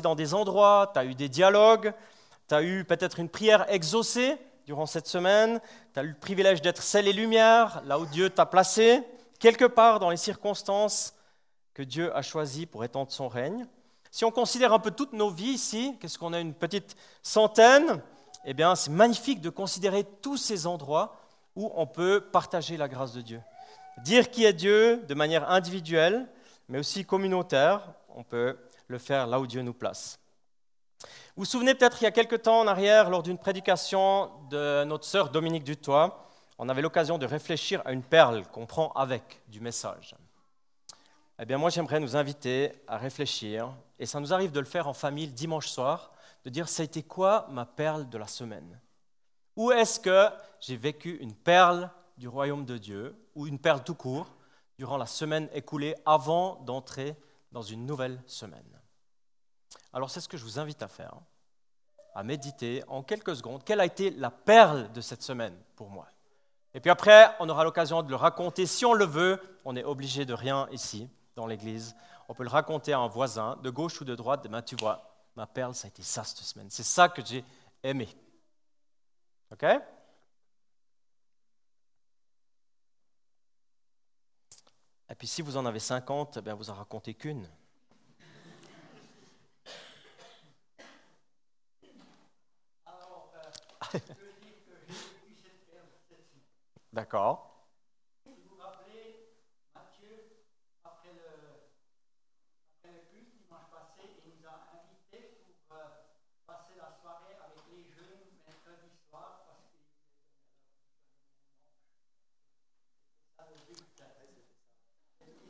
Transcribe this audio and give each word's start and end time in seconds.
dans 0.00 0.14
des 0.14 0.34
endroits, 0.34 0.90
tu 0.92 0.98
as 0.98 1.04
eu 1.04 1.14
des 1.14 1.28
dialogues, 1.28 1.92
tu 2.48 2.54
as 2.54 2.62
eu 2.62 2.84
peut-être 2.84 3.20
une 3.20 3.28
prière 3.28 3.66
exaucée 3.68 4.36
durant 4.66 4.86
cette 4.86 5.06
semaine, 5.06 5.60
tu 5.92 6.00
as 6.00 6.02
eu 6.02 6.08
le 6.08 6.18
privilège 6.18 6.62
d'être 6.62 6.82
sel 6.82 7.06
et 7.06 7.12
lumière, 7.12 7.82
là 7.86 7.98
où 7.98 8.06
Dieu 8.06 8.30
t'a 8.30 8.46
placé, 8.46 9.02
quelque 9.38 9.64
part 9.64 10.00
dans 10.00 10.10
les 10.10 10.16
circonstances 10.16 11.14
que 11.74 11.82
Dieu 11.82 12.14
a 12.16 12.22
choisies 12.22 12.66
pour 12.66 12.84
étendre 12.84 13.12
son 13.12 13.28
règne. 13.28 13.66
Si 14.10 14.24
on 14.24 14.30
considère 14.30 14.72
un 14.72 14.78
peu 14.78 14.90
toutes 14.90 15.12
nos 15.12 15.30
vies 15.30 15.52
ici, 15.52 15.96
qu'est-ce 16.00 16.18
qu'on 16.18 16.32
a 16.32 16.40
une 16.40 16.54
petite 16.54 16.96
centaine? 17.22 18.00
Eh 18.44 18.54
bien, 18.54 18.74
c'est 18.76 18.90
magnifique 18.90 19.40
de 19.40 19.50
considérer 19.50 20.04
tous 20.22 20.36
ces 20.36 20.66
endroits 20.66 21.16
où 21.56 21.70
on 21.74 21.86
peut 21.86 22.20
partager 22.20 22.76
la 22.76 22.88
grâce 22.88 23.12
de 23.12 23.22
Dieu. 23.22 23.40
Dire 24.02 24.30
qui 24.30 24.44
est 24.44 24.52
Dieu 24.52 25.04
de 25.08 25.14
manière 25.14 25.50
individuelle, 25.50 26.28
mais 26.68 26.78
aussi 26.78 27.04
communautaire, 27.04 27.92
on 28.14 28.22
peut 28.22 28.56
le 28.88 28.98
faire 28.98 29.26
là 29.26 29.40
où 29.40 29.46
Dieu 29.46 29.62
nous 29.62 29.74
place. 29.74 30.18
Vous 31.36 31.42
vous 31.42 31.44
souvenez 31.44 31.74
peut-être 31.74 32.00
il 32.00 32.04
y 32.04 32.08
a 32.08 32.12
quelque 32.12 32.36
temps 32.36 32.60
en 32.60 32.66
arrière, 32.66 33.10
lors 33.10 33.22
d'une 33.22 33.38
prédication 33.38 34.30
de 34.50 34.84
notre 34.84 35.04
sœur 35.04 35.30
Dominique 35.30 35.64
Dutoit, 35.64 36.28
on 36.58 36.68
avait 36.68 36.82
l'occasion 36.82 37.18
de 37.18 37.26
réfléchir 37.26 37.82
à 37.84 37.92
une 37.92 38.04
perle 38.04 38.46
qu'on 38.46 38.66
prend 38.66 38.92
avec 38.92 39.42
du 39.48 39.60
message. 39.60 40.14
Eh 41.40 41.44
bien, 41.44 41.58
moi, 41.58 41.70
j'aimerais 41.70 41.98
nous 41.98 42.14
inviter 42.14 42.80
à 42.86 42.96
réfléchir, 42.96 43.72
et 43.98 44.06
ça 44.06 44.20
nous 44.20 44.32
arrive 44.32 44.52
de 44.52 44.60
le 44.60 44.66
faire 44.66 44.86
en 44.86 44.92
famille 44.92 45.26
dimanche 45.26 45.66
soir, 45.66 46.12
de 46.44 46.50
dire 46.50 46.68
ça 46.68 46.82
a 46.82 46.84
été 46.84 47.02
quoi 47.02 47.48
ma 47.50 47.66
perle 47.66 48.08
de 48.08 48.18
la 48.18 48.28
semaine? 48.28 48.80
Où 49.56 49.72
est-ce 49.72 49.98
que 49.98 50.28
j'ai 50.60 50.76
vécu 50.76 51.16
une 51.16 51.34
perle 51.34 51.90
du 52.16 52.28
royaume 52.28 52.64
de 52.64 52.78
Dieu, 52.78 53.16
ou 53.34 53.48
une 53.48 53.58
perle 53.58 53.82
tout 53.82 53.96
court, 53.96 54.28
durant 54.78 54.96
la 54.96 55.06
semaine 55.06 55.48
écoulée 55.52 55.96
avant 56.06 56.60
d'entrer 56.64 57.16
dans 57.54 57.62
une 57.62 57.86
nouvelle 57.86 58.20
semaine 58.26 58.80
Alors, 59.92 60.10
c'est 60.10 60.20
ce 60.20 60.28
que 60.28 60.36
je 60.36 60.42
vous 60.42 60.58
invite 60.58 60.82
à 60.82 60.88
faire, 60.88 61.14
à 62.12 62.24
méditer 62.24 62.82
en 62.88 63.04
quelques 63.04 63.36
secondes. 63.36 63.62
Quelle 63.64 63.80
a 63.80 63.86
été 63.86 64.10
la 64.10 64.32
perle 64.32 64.92
de 64.92 65.00
cette 65.00 65.22
semaine 65.22 65.56
pour 65.76 65.88
moi? 65.88 66.08
Et 66.74 66.80
puis 66.80 66.90
après, 66.90 67.30
on 67.38 67.48
aura 67.48 67.62
l'occasion 67.62 68.02
de 68.02 68.10
le 68.10 68.16
raconter 68.16 68.66
si 68.66 68.84
on 68.84 68.92
le 68.92 69.04
veut. 69.04 69.40
On 69.64 69.72
n'est 69.72 69.84
obligé 69.84 70.26
de 70.26 70.34
rien 70.34 70.68
ici 70.72 71.08
dans 71.36 71.46
l'Église, 71.46 71.94
on 72.28 72.34
peut 72.34 72.42
le 72.42 72.48
raconter 72.48 72.92
à 72.92 72.98
un 72.98 73.08
voisin, 73.08 73.56
de 73.62 73.70
gauche 73.70 74.00
ou 74.00 74.04
de 74.04 74.14
droite, 74.14 74.46
ben, 74.48 74.62
tu 74.62 74.76
vois, 74.76 75.14
ma 75.36 75.46
perle, 75.46 75.74
ça 75.74 75.86
a 75.86 75.88
été 75.88 76.02
ça 76.02 76.22
cette 76.24 76.38
semaine. 76.38 76.70
C'est 76.70 76.84
ça 76.84 77.08
que 77.08 77.24
j'ai 77.24 77.44
aimé. 77.82 78.08
OK? 79.52 79.64
Et 85.14 85.16
puis 85.16 85.28
si 85.28 85.42
vous 85.42 85.56
en 85.56 85.64
avez 85.64 85.78
50, 85.78 86.40
ben, 86.40 86.54
vous 86.54 86.70
en 86.70 86.74
racontez 86.74 87.14
qu'une. 87.14 87.46
D'accord. 96.92 97.54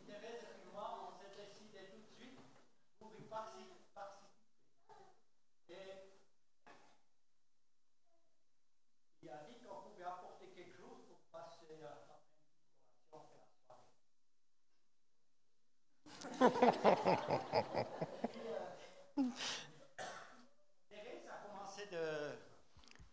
Thérèse 0.07 0.45
a 0.45 0.59
commencé 0.63 1.25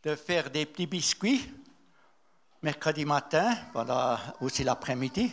de, 0.03 0.15
faire 0.15 0.49
des 0.49 0.65
petits 0.65 0.87
biscuits 0.87 1.51
mercredi 2.61 3.05
matin, 3.05 3.55
pendant 3.73 4.17
aussi 4.39 4.63
l'après-midi. 4.63 5.31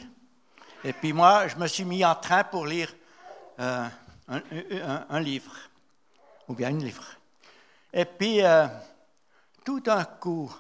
Et 0.85 0.93
puis 0.93 1.13
moi, 1.13 1.49
je 1.49 1.57
me 1.57 1.67
suis 1.67 1.85
mis 1.85 2.05
en 2.05 2.15
train 2.15 2.45
pour 2.45 2.67
lire 2.67 2.95
euh, 3.59 3.87
un, 4.29 5.21
livre, 5.21 5.55
ou 6.49 6.55
bien 6.55 6.71
une 6.71 6.85
livre. 6.85 7.07
Et 7.93 8.05
puis, 8.05 8.43
euh, 8.43 8.67
tout 9.65 9.81
d'un 9.81 10.05
coup, 10.05 10.53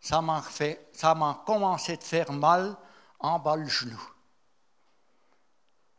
ça 0.00 0.20
m'a, 0.20 0.42
fait, 0.42 0.88
ça 0.92 1.14
m'a 1.14 1.42
commencé 1.46 1.96
de 1.96 2.02
faire 2.02 2.32
mal 2.32 2.76
en 3.18 3.38
bas 3.38 3.56
le 3.56 3.66
genou. 3.66 4.00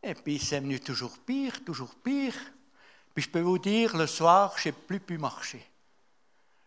Et 0.02 0.14
puis 0.14 0.38
c'est 0.38 0.60
venu 0.60 0.78
toujours 0.78 1.18
pire, 1.18 1.64
toujours 1.64 1.92
pire. 1.96 2.34
Puis 3.12 3.24
je 3.24 3.30
peux 3.30 3.40
vous 3.40 3.58
dire, 3.58 3.96
le 3.96 4.06
soir, 4.06 4.54
je 4.56 4.68
n'ai 4.68 4.72
plus 4.72 5.00
pu 5.00 5.18
marcher. 5.18 5.64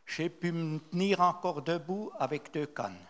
J'ai 0.05 0.29
pu 0.29 0.51
me 0.51 0.79
tenir 0.79 1.21
encore 1.21 1.61
debout 1.61 2.11
avec 2.19 2.51
deux 2.51 2.65
cannes. 2.65 3.05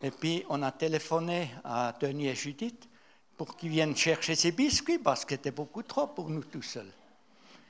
Et 0.00 0.10
puis 0.10 0.44
on 0.48 0.62
a 0.62 0.72
téléphoné 0.72 1.50
à 1.64 1.92
Denis 2.00 2.28
et 2.28 2.34
Judith 2.34 2.88
pour 3.36 3.56
qu'ils 3.56 3.70
viennent 3.70 3.96
chercher 3.96 4.34
ces 4.34 4.52
biscuits 4.52 4.98
parce 4.98 5.24
que 5.24 5.34
c'était 5.34 5.50
beaucoup 5.50 5.82
trop 5.82 6.06
pour 6.06 6.30
nous 6.30 6.44
tout 6.44 6.62
seuls. 6.62 6.92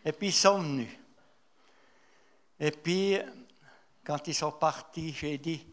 Et 0.04 0.12
puis 0.12 0.28
ils 0.28 0.32
sont 0.32 0.60
venus. 0.60 0.92
Et 2.58 2.70
puis, 2.70 3.18
quand 4.04 4.26
ils 4.28 4.34
sont 4.34 4.52
partis, 4.52 5.12
j'ai 5.12 5.36
dit, 5.36 5.66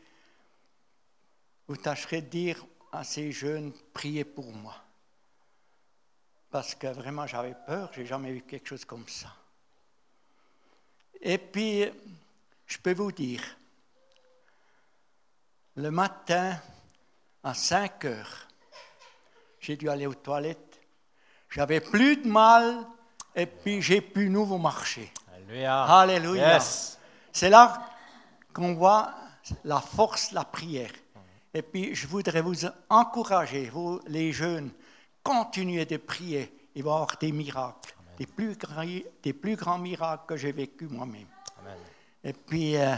vous 1.68 1.78
tâcherez 1.78 2.22
de 2.22 2.28
dire 2.28 2.66
à 2.92 3.04
ces 3.04 3.32
jeunes, 3.32 3.72
priez 3.94 4.26
pour 4.26 4.52
moi 4.52 4.84
parce 6.54 6.76
que 6.76 6.86
vraiment 6.86 7.26
j'avais 7.26 7.56
peur, 7.66 7.90
j'ai 7.96 8.06
jamais 8.06 8.32
vu 8.32 8.44
quelque 8.44 8.70
chose 8.70 8.86
comme 8.86 9.08
ça. 9.08 9.36
Et 11.20 11.40
puis, 11.40 11.90
je 12.68 12.78
peux 12.78 12.94
vous 12.94 13.12
dire, 13.12 13.42
le 15.76 15.90
matin, 15.90 16.62
à 17.42 17.56
5 17.56 18.06
heures, 18.06 18.48
j'ai 19.64 19.78
dû 19.78 19.90
aller 19.90 20.06
aux 20.06 20.14
toilettes. 20.14 20.82
J'avais 21.50 21.80
plus 21.80 22.18
de 22.18 22.28
mal 22.28 22.86
et 23.34 23.46
puis 23.46 23.82
j'ai 23.82 24.02
pu 24.02 24.30
nouveau 24.30 24.58
marcher. 24.58 25.12
Alléluia. 25.34 25.84
Alléluia. 25.84 26.60
C'est 27.32 27.50
là 27.50 27.88
qu'on 28.54 28.74
voit 28.74 29.14
la 29.64 29.80
force, 29.80 30.34
la 30.34 30.44
prière. 30.44 30.92
Et 31.54 31.62
puis 31.62 31.96
je 31.96 32.08
voudrais 32.08 32.42
vous 32.42 32.66
encourager, 32.90 33.70
vous 33.70 34.02
les 34.08 34.34
jeunes, 34.34 34.72
continuez 35.24 35.86
de 35.86 35.98
prier, 35.98 36.54
il 36.76 36.84
va 36.84 36.90
y 36.90 36.94
avoir 36.94 37.18
des 37.18 37.32
miracles, 37.32 37.96
des 38.18 38.26
plus, 38.26 38.58
grands, 38.58 38.84
des 39.24 39.34
plus, 39.34 39.56
grands, 39.56 39.78
miracles 39.78 40.26
que 40.28 40.36
j'ai 40.36 40.52
vécu 40.52 40.88
moi-même. 40.88 41.28
Et 42.24 42.34
puis, 42.34 42.78
euh, 42.78 42.96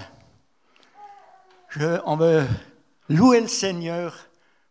je, 1.69 1.99
on 2.05 2.15
veut 2.15 2.47
louer 3.09 3.41
le 3.41 3.47
Seigneur 3.47 4.15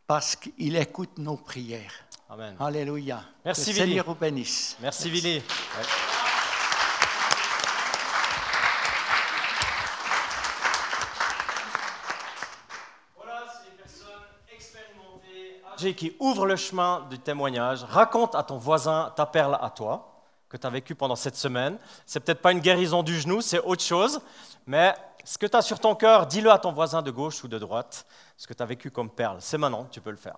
parce 0.07 0.37
qu'il 0.37 0.77
écoute 0.77 1.19
nos 1.19 1.37
prières. 1.37 1.93
Amen. 2.29 2.57
Alléluia. 2.59 3.23
Merci, 3.45 3.71
le 3.71 3.77
Seigneur 3.77 4.07
vous 4.07 4.15
bénisse. 4.15 4.77
Merci, 4.81 5.11
Merci. 5.11 5.43
qui 15.93 16.17
ouvre 16.19 16.47
le 16.47 16.57
chemin 16.57 17.07
du 17.11 17.19
témoignage. 17.19 17.85
Raconte 17.85 18.35
à 18.35 18.43
ton 18.43 18.57
voisin 18.57 19.13
ta 19.17 19.27
perle 19.27 19.59
à 19.61 19.69
toi, 19.69 20.14
que 20.55 20.61
tu 20.61 20.67
as 20.69 20.71
vécu 20.71 20.95
pendant 20.95 21.17
cette 21.17 21.35
semaine. 21.35 21.79
C'est 22.07 22.21
peut-être 22.21 22.41
pas 22.41 22.53
une 22.53 22.61
guérison 22.61 23.03
du 23.03 23.19
genou, 23.19 23.41
c'est 23.41 23.59
autre 23.59 23.83
chose, 23.83 24.21
mais 24.67 24.95
ce 25.25 25.37
que 25.37 25.47
tu 25.47 25.57
as 25.57 25.63
sur 25.63 25.81
ton 25.81 25.97
cœur, 25.97 26.29
dis-le 26.29 26.49
à 26.49 26.59
ton 26.59 26.73
voisin 26.73 27.03
de 27.03 27.11
gauche 27.11 27.43
ou 27.43 27.49
de 27.49 27.59
droite, 27.59 28.07
ce 28.37 28.47
que 28.47 28.55
tu 28.55 28.63
as 28.63 28.67
vécu 28.67 28.89
comme 28.93 29.11
perle. 29.11 29.39
C'est 29.41 29.59
maintenant, 29.59 29.89
tu 29.91 30.01
peux 30.01 30.13
le 30.13 30.17
faire. 30.17 30.37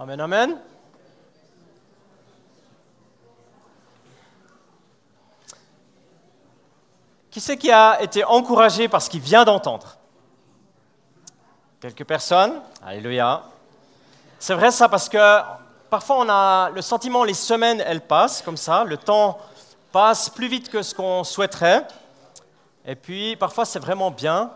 Amen, 0.00 0.20
amen. 0.20 0.56
Qui 7.32 7.40
c'est 7.40 7.56
qui 7.56 7.72
a 7.72 8.00
été 8.00 8.22
encouragé 8.22 8.86
par 8.86 9.02
ce 9.02 9.10
qu'il 9.10 9.20
vient 9.20 9.44
d'entendre? 9.44 9.96
Quelques 11.80 12.04
personnes 12.04 12.62
Alléluia. 12.86 13.42
C'est 14.38 14.54
vrai 14.54 14.70
ça 14.70 14.88
parce 14.88 15.08
que 15.08 15.40
parfois 15.90 16.18
on 16.20 16.28
a 16.28 16.70
le 16.70 16.80
sentiment 16.80 17.24
les 17.24 17.34
semaines 17.34 17.82
elles 17.84 18.00
passent 18.00 18.40
comme 18.40 18.56
ça, 18.56 18.84
le 18.84 18.98
temps 18.98 19.40
passe 19.90 20.30
plus 20.30 20.46
vite 20.46 20.68
que 20.68 20.80
ce 20.82 20.94
qu'on 20.94 21.24
souhaiterait. 21.24 21.88
Et 22.86 22.94
puis 22.94 23.34
parfois 23.34 23.64
c'est 23.64 23.80
vraiment 23.80 24.12
bien 24.12 24.52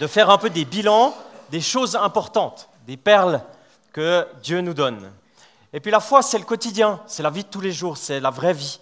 de 0.00 0.06
faire 0.06 0.30
un 0.30 0.38
peu 0.38 0.48
des 0.48 0.64
bilans 0.64 1.12
des 1.50 1.60
choses 1.60 1.96
importantes, 1.96 2.70
des 2.86 2.96
perles 2.96 3.42
que 3.92 4.26
Dieu 4.42 4.60
nous 4.60 4.74
donne. 4.74 5.12
Et 5.72 5.80
puis 5.80 5.90
la 5.90 6.00
foi 6.00 6.22
c'est 6.22 6.38
le 6.38 6.44
quotidien, 6.44 7.00
c'est 7.06 7.22
la 7.22 7.30
vie 7.30 7.44
de 7.44 7.48
tous 7.48 7.60
les 7.60 7.72
jours, 7.72 7.96
c'est 7.96 8.20
la 8.20 8.30
vraie 8.30 8.54
vie. 8.54 8.80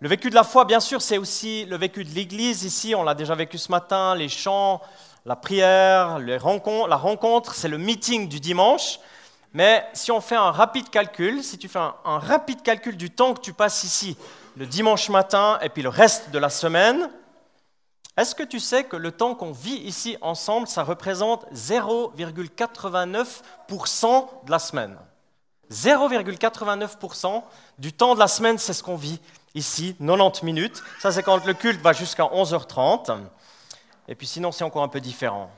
Le 0.00 0.10
vécu 0.10 0.28
de 0.28 0.34
la 0.34 0.44
foi, 0.44 0.66
bien 0.66 0.80
sûr, 0.80 1.00
c'est 1.00 1.16
aussi 1.16 1.64
le 1.64 1.78
vécu 1.78 2.04
de 2.04 2.10
l'Église. 2.10 2.64
Ici, 2.64 2.94
on 2.94 3.02
l'a 3.02 3.14
déjà 3.14 3.34
vécu 3.34 3.56
ce 3.56 3.70
matin, 3.70 4.14
les 4.14 4.28
chants, 4.28 4.82
la 5.24 5.36
prière, 5.36 6.18
la 6.18 6.96
rencontre, 6.96 7.54
c'est 7.54 7.68
le 7.68 7.78
meeting 7.78 8.28
du 8.28 8.38
dimanche. 8.38 9.00
Mais 9.54 9.86
si 9.94 10.12
on 10.12 10.20
fait 10.20 10.36
un 10.36 10.50
rapide 10.50 10.90
calcul, 10.90 11.42
si 11.42 11.56
tu 11.56 11.66
fais 11.66 11.78
un, 11.78 12.18
rapide 12.18 12.62
calcul 12.62 12.98
du 12.98 13.10
temps 13.10 13.32
que 13.32 13.40
tu 13.40 13.54
passes 13.54 13.84
ici, 13.84 14.18
le 14.58 14.66
dimanche 14.66 15.08
matin 15.08 15.58
et 15.62 15.70
puis 15.70 15.82
le 15.82 15.88
reste 15.88 16.30
de 16.30 16.38
la 16.38 16.50
semaine, 16.50 17.08
est-ce 18.16 18.34
que 18.34 18.42
tu 18.42 18.60
sais 18.60 18.84
que 18.84 18.96
le 18.96 19.12
temps 19.12 19.34
qu'on 19.34 19.52
vit 19.52 19.76
ici 19.76 20.16
ensemble, 20.22 20.68
ça 20.68 20.82
représente 20.82 21.44
0,89% 21.52 24.44
de 24.44 24.50
la 24.50 24.58
semaine? 24.58 24.96
0,89% 25.70 27.42
du 27.78 27.92
temps 27.92 28.14
de 28.14 28.20
la 28.20 28.28
semaine, 28.28 28.56
c'est 28.56 28.72
ce 28.72 28.82
qu'on 28.82 28.96
vit 28.96 29.20
ici, 29.54 29.94
90 29.98 30.44
minutes. 30.44 30.82
Ça, 31.00 31.12
c'est 31.12 31.22
quand 31.22 31.44
le 31.44 31.54
culte 31.54 31.82
va 31.82 31.92
jusqu'à 31.92 32.24
11h30. 32.24 33.18
Et 34.08 34.14
puis 34.14 34.26
sinon, 34.26 34.52
c'est 34.52 34.64
encore 34.64 34.82
un 34.82 34.88
peu 34.88 35.00
différent. 35.00 35.50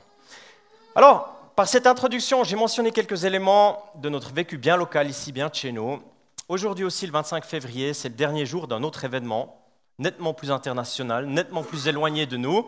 Alors, 0.95 1.29
par 1.55 1.67
cette 1.67 1.87
introduction, 1.87 2.43
j'ai 2.43 2.55
mentionné 2.55 2.91
quelques 2.91 3.23
éléments 3.23 3.83
de 3.95 4.09
notre 4.09 4.33
vécu 4.33 4.57
bien 4.57 4.75
local 4.75 5.09
ici, 5.09 5.31
bien 5.31 5.49
de 5.49 5.55
chez 5.55 5.71
nous. 5.71 6.01
Aujourd'hui 6.47 6.83
aussi, 6.83 7.05
le 7.05 7.11
25 7.11 7.45
février, 7.45 7.93
c'est 7.93 8.09
le 8.09 8.15
dernier 8.15 8.45
jour 8.45 8.67
d'un 8.67 8.81
autre 8.81 9.05
événement, 9.05 9.58
nettement 9.99 10.33
plus 10.33 10.51
international, 10.51 11.25
nettement 11.27 11.63
plus 11.63 11.87
éloigné 11.87 12.25
de 12.25 12.37
nous, 12.37 12.67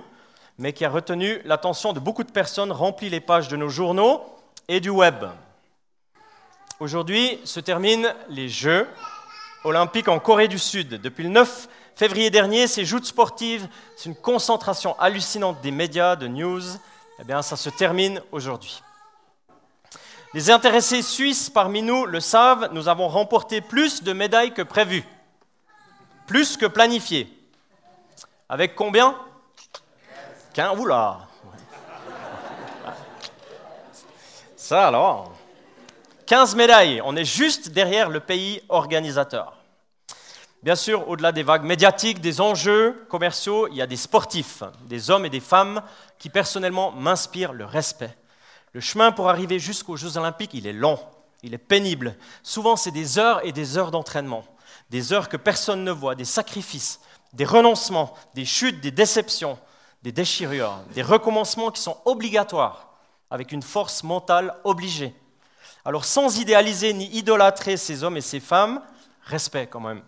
mais 0.57 0.73
qui 0.73 0.85
a 0.85 0.89
retenu 0.89 1.41
l'attention 1.45 1.93
de 1.93 1.99
beaucoup 1.99 2.23
de 2.23 2.31
personnes, 2.31 2.71
rempli 2.71 3.09
les 3.09 3.21
pages 3.21 3.47
de 3.47 3.57
nos 3.57 3.69
journaux 3.69 4.21
et 4.67 4.79
du 4.79 4.89
web. 4.89 5.25
Aujourd'hui 6.79 7.39
se 7.45 7.59
terminent 7.59 8.09
les 8.29 8.49
Jeux 8.49 8.87
olympiques 9.63 10.07
en 10.07 10.19
Corée 10.19 10.47
du 10.47 10.59
Sud. 10.59 11.01
Depuis 11.01 11.23
le 11.23 11.29
9 11.29 11.69
février 11.95 12.29
dernier, 12.29 12.67
ces 12.67 12.85
joutes 12.85 13.05
sportives, 13.05 13.67
c'est 13.95 14.09
une 14.09 14.15
concentration 14.15 14.99
hallucinante 14.99 15.61
des 15.61 15.71
médias, 15.71 16.15
de 16.15 16.27
news. 16.27 16.61
Eh 17.19 17.23
bien, 17.23 17.41
ça 17.41 17.55
se 17.55 17.69
termine 17.69 18.21
aujourd'hui. 18.31 18.81
Les 20.33 20.49
intéressés 20.49 21.01
suisses 21.01 21.49
parmi 21.49 21.81
nous 21.81 22.05
le 22.05 22.19
savent, 22.19 22.69
nous 22.71 22.87
avons 22.87 23.07
remporté 23.07 23.61
plus 23.61 24.01
de 24.01 24.13
médailles 24.13 24.53
que 24.53 24.61
prévu, 24.61 25.03
plus 26.31 26.55
que 26.55 26.65
planifié. 26.65 27.27
Avec 28.47 28.73
combien? 28.73 29.17
Qu'un 30.53 30.71
Oula 30.77 31.27
Ça 34.55 34.87
alors 34.87 35.33
15 36.27 36.55
médailles, 36.55 37.01
on 37.03 37.17
est 37.17 37.25
juste 37.25 37.71
derrière 37.71 38.09
le 38.09 38.21
pays 38.21 38.61
organisateur. 38.69 39.57
Bien 40.63 40.77
sûr, 40.77 41.09
au-delà 41.09 41.33
des 41.33 41.43
vagues 41.43 41.65
médiatiques, 41.65 42.21
des 42.21 42.39
enjeux 42.39 43.05
commerciaux, 43.09 43.67
il 43.67 43.75
y 43.75 43.81
a 43.81 43.87
des 43.87 43.97
sportifs, 43.97 44.63
des 44.85 45.11
hommes 45.11 45.25
et 45.25 45.29
des 45.29 45.41
femmes 45.41 45.81
qui 46.17 46.29
personnellement 46.29 46.93
m'inspirent 46.93 47.51
le 47.51 47.65
respect. 47.65 48.17
Le 48.71 48.79
chemin 48.79 49.11
pour 49.11 49.27
arriver 49.27 49.59
jusqu'aux 49.59 49.97
Jeux 49.97 50.15
olympiques, 50.15 50.53
il 50.53 50.65
est 50.65 50.71
long, 50.71 50.97
il 51.43 51.53
est 51.53 51.57
pénible. 51.57 52.15
Souvent, 52.41 52.77
c'est 52.77 52.91
des 52.91 53.19
heures 53.19 53.45
et 53.45 53.51
des 53.51 53.77
heures 53.77 53.91
d'entraînement, 53.91 54.45
des 54.91 55.13
heures 55.13 55.29
que 55.29 55.37
personne 55.37 55.85
ne 55.85 55.91
voit, 55.91 56.15
des 56.15 56.25
sacrifices, 56.25 56.99
des 57.31 57.45
renoncements, 57.45 58.13
des 58.35 58.43
chutes, 58.43 58.81
des 58.81 58.91
déceptions, 58.91 59.57
des 60.03 60.11
déchirures, 60.11 60.79
des 60.93 61.01
recommencements 61.01 61.71
qui 61.71 61.81
sont 61.81 61.97
obligatoires, 62.03 62.89
avec 63.29 63.53
une 63.53 63.61
force 63.61 64.03
mentale 64.03 64.53
obligée. 64.65 65.15
Alors 65.85 66.03
sans 66.03 66.39
idéaliser 66.39 66.91
ni 66.93 67.05
idolâtrer 67.15 67.77
ces 67.77 68.03
hommes 68.03 68.17
et 68.17 68.21
ces 68.21 68.41
femmes, 68.41 68.81
respect 69.23 69.67
quand 69.67 69.79
même. 69.79 70.03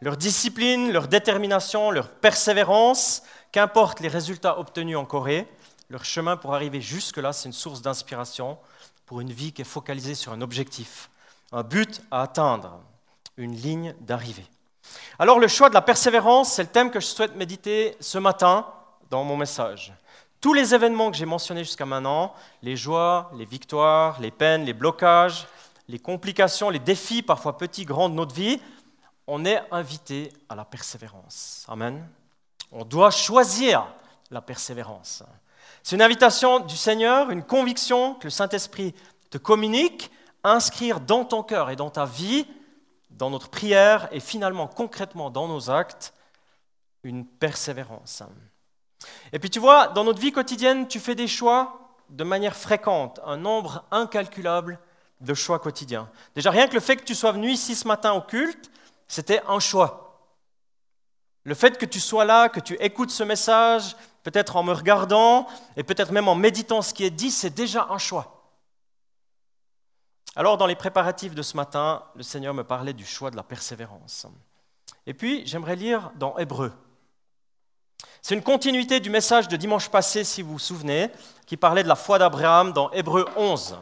Leur 0.00 0.16
discipline, 0.16 0.92
leur 0.92 1.08
détermination, 1.08 1.90
leur 1.90 2.08
persévérance, 2.08 3.24
qu'importe 3.50 3.98
les 3.98 4.08
résultats 4.08 4.60
obtenus 4.60 4.96
en 4.96 5.04
Corée, 5.04 5.48
leur 5.90 6.04
chemin 6.04 6.36
pour 6.36 6.54
arriver 6.54 6.80
jusque-là, 6.80 7.32
c'est 7.32 7.48
une 7.48 7.52
source 7.52 7.82
d'inspiration 7.82 8.58
pour 9.06 9.20
une 9.20 9.32
vie 9.32 9.52
qui 9.52 9.62
est 9.62 9.64
focalisée 9.64 10.14
sur 10.14 10.32
un 10.32 10.40
objectif, 10.40 11.10
un 11.50 11.64
but 11.64 12.00
à 12.12 12.22
atteindre, 12.22 12.80
une 13.36 13.54
ligne 13.54 13.94
d'arrivée. 14.00 14.46
Alors 15.18 15.38
le 15.38 15.48
choix 15.48 15.68
de 15.68 15.74
la 15.74 15.82
persévérance, 15.82 16.52
c'est 16.52 16.62
le 16.62 16.68
thème 16.68 16.90
que 16.90 17.00
je 17.00 17.06
souhaite 17.06 17.36
méditer 17.36 17.96
ce 18.00 18.18
matin 18.18 18.66
dans 19.10 19.24
mon 19.24 19.36
message. 19.36 19.92
Tous 20.40 20.52
les 20.52 20.74
événements 20.74 21.10
que 21.10 21.16
j'ai 21.16 21.24
mentionnés 21.24 21.64
jusqu'à 21.64 21.86
maintenant, 21.86 22.34
les 22.62 22.76
joies, 22.76 23.30
les 23.36 23.46
victoires, 23.46 24.20
les 24.20 24.30
peines, 24.30 24.64
les 24.64 24.74
blocages, 24.74 25.46
les 25.88 25.98
complications, 25.98 26.70
les 26.70 26.78
défis, 26.78 27.22
parfois 27.22 27.56
petits, 27.56 27.84
grands 27.84 28.08
de 28.08 28.14
notre 28.14 28.34
vie, 28.34 28.60
on 29.26 29.44
est 29.44 29.62
invité 29.70 30.32
à 30.48 30.54
la 30.54 30.64
persévérance. 30.64 31.64
Amen. 31.68 32.06
On 32.72 32.84
doit 32.84 33.10
choisir 33.10 33.86
la 34.30 34.42
persévérance. 34.42 35.22
C'est 35.82 35.96
une 35.96 36.02
invitation 36.02 36.60
du 36.60 36.76
Seigneur, 36.76 37.30
une 37.30 37.42
conviction 37.42 38.14
que 38.14 38.24
le 38.24 38.30
Saint-Esprit 38.30 38.94
te 39.30 39.38
communique, 39.38 40.10
inscrire 40.42 41.00
dans 41.00 41.24
ton 41.24 41.42
cœur 41.42 41.70
et 41.70 41.76
dans 41.76 41.90
ta 41.90 42.04
vie, 42.04 42.46
dans 43.16 43.30
notre 43.30 43.48
prière 43.48 44.08
et 44.12 44.20
finalement 44.20 44.66
concrètement 44.66 45.30
dans 45.30 45.48
nos 45.48 45.70
actes, 45.70 46.14
une 47.02 47.26
persévérance. 47.26 48.22
Et 49.32 49.38
puis 49.38 49.50
tu 49.50 49.60
vois, 49.60 49.88
dans 49.88 50.04
notre 50.04 50.20
vie 50.20 50.32
quotidienne, 50.32 50.88
tu 50.88 51.00
fais 51.00 51.14
des 51.14 51.28
choix 51.28 51.80
de 52.10 52.24
manière 52.24 52.56
fréquente, 52.56 53.20
un 53.24 53.36
nombre 53.36 53.84
incalculable 53.90 54.78
de 55.20 55.34
choix 55.34 55.58
quotidiens. 55.58 56.10
Déjà, 56.34 56.50
rien 56.50 56.68
que 56.68 56.74
le 56.74 56.80
fait 56.80 56.96
que 56.96 57.04
tu 57.04 57.14
sois 57.14 57.32
venu 57.32 57.50
ici 57.50 57.74
ce 57.74 57.88
matin 57.88 58.12
au 58.12 58.20
culte, 58.20 58.70
c'était 59.08 59.42
un 59.48 59.58
choix. 59.58 60.28
Le 61.44 61.54
fait 61.54 61.78
que 61.78 61.86
tu 61.86 62.00
sois 62.00 62.24
là, 62.24 62.48
que 62.48 62.60
tu 62.60 62.74
écoutes 62.74 63.10
ce 63.10 63.22
message, 63.22 63.96
peut-être 64.22 64.56
en 64.56 64.62
me 64.62 64.72
regardant 64.72 65.46
et 65.76 65.82
peut-être 65.82 66.12
même 66.12 66.28
en 66.28 66.34
méditant 66.34 66.82
ce 66.82 66.94
qui 66.94 67.04
est 67.04 67.10
dit, 67.10 67.30
c'est 67.30 67.50
déjà 67.50 67.86
un 67.90 67.98
choix. 67.98 68.43
Alors, 70.36 70.56
dans 70.56 70.66
les 70.66 70.74
préparatifs 70.74 71.34
de 71.34 71.42
ce 71.42 71.56
matin, 71.56 72.02
le 72.14 72.22
Seigneur 72.22 72.54
me 72.54 72.64
parlait 72.64 72.92
du 72.92 73.06
choix 73.06 73.30
de 73.30 73.36
la 73.36 73.42
persévérance. 73.42 74.26
Et 75.06 75.14
puis, 75.14 75.46
j'aimerais 75.46 75.76
lire 75.76 76.10
dans 76.16 76.36
Hébreu, 76.38 76.72
c'est 78.26 78.34
une 78.34 78.42
continuité 78.42 79.00
du 79.00 79.10
message 79.10 79.48
de 79.48 79.56
dimanche 79.56 79.90
passé, 79.90 80.24
si 80.24 80.40
vous 80.40 80.52
vous 80.52 80.58
souvenez, 80.58 81.10
qui 81.44 81.58
parlait 81.58 81.82
de 81.82 81.88
la 81.88 81.94
foi 81.94 82.18
d'Abraham 82.18 82.72
dans 82.72 82.90
Hébreu 82.92 83.26
11. 83.36 83.76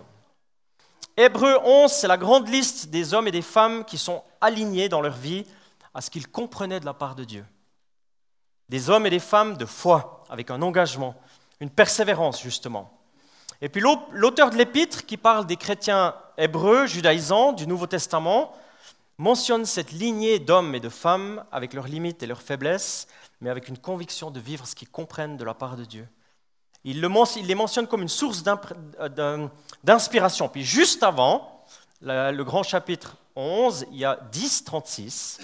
Hébreu 1.16 1.58
11, 1.64 1.92
c'est 1.92 2.08
la 2.08 2.16
grande 2.16 2.48
liste 2.48 2.88
des 2.88 3.14
hommes 3.14 3.28
et 3.28 3.30
des 3.30 3.40
femmes 3.40 3.84
qui 3.84 3.98
sont 3.98 4.24
alignés 4.40 4.88
dans 4.88 5.00
leur 5.00 5.14
vie 5.14 5.46
à 5.94 6.00
ce 6.00 6.10
qu'ils 6.10 6.26
comprenaient 6.26 6.80
de 6.80 6.84
la 6.84 6.92
part 6.92 7.14
de 7.14 7.22
Dieu. 7.22 7.44
Des 8.68 8.90
hommes 8.90 9.06
et 9.06 9.10
des 9.10 9.20
femmes 9.20 9.56
de 9.56 9.64
foi, 9.64 10.24
avec 10.28 10.50
un 10.50 10.60
engagement, 10.60 11.14
une 11.60 11.70
persévérance 11.70 12.42
justement. 12.42 13.01
Et 13.62 13.68
puis 13.68 13.80
l'auteur 13.80 14.50
de 14.50 14.56
l'épître, 14.56 15.06
qui 15.06 15.16
parle 15.16 15.46
des 15.46 15.56
chrétiens 15.56 16.16
hébreux, 16.36 16.86
judaïsants 16.86 17.52
du 17.52 17.68
Nouveau 17.68 17.86
Testament, 17.86 18.52
mentionne 19.18 19.66
cette 19.66 19.92
lignée 19.92 20.40
d'hommes 20.40 20.74
et 20.74 20.80
de 20.80 20.88
femmes 20.88 21.44
avec 21.52 21.72
leurs 21.72 21.86
limites 21.86 22.24
et 22.24 22.26
leurs 22.26 22.42
faiblesses, 22.42 23.06
mais 23.40 23.50
avec 23.50 23.68
une 23.68 23.78
conviction 23.78 24.32
de 24.32 24.40
vivre 24.40 24.66
ce 24.66 24.74
qu'ils 24.74 24.90
comprennent 24.90 25.36
de 25.36 25.44
la 25.44 25.54
part 25.54 25.76
de 25.76 25.84
Dieu. 25.84 26.08
Il, 26.82 27.00
les 27.00 27.54
mentionne 27.54 27.86
comme 27.86 28.02
une 28.02 28.08
source 28.08 28.42
euh, 28.98 29.48
d'inspiration. 29.84 30.48
Puis 30.48 30.64
juste 30.64 31.04
avant, 31.04 31.64
le 32.00 32.42
grand 32.42 32.64
chapitre 32.64 33.16
11, 33.36 33.86
il 33.92 33.98
y 33.98 34.04
a 34.04 34.18
10, 34.32 34.64
36, 34.64 35.38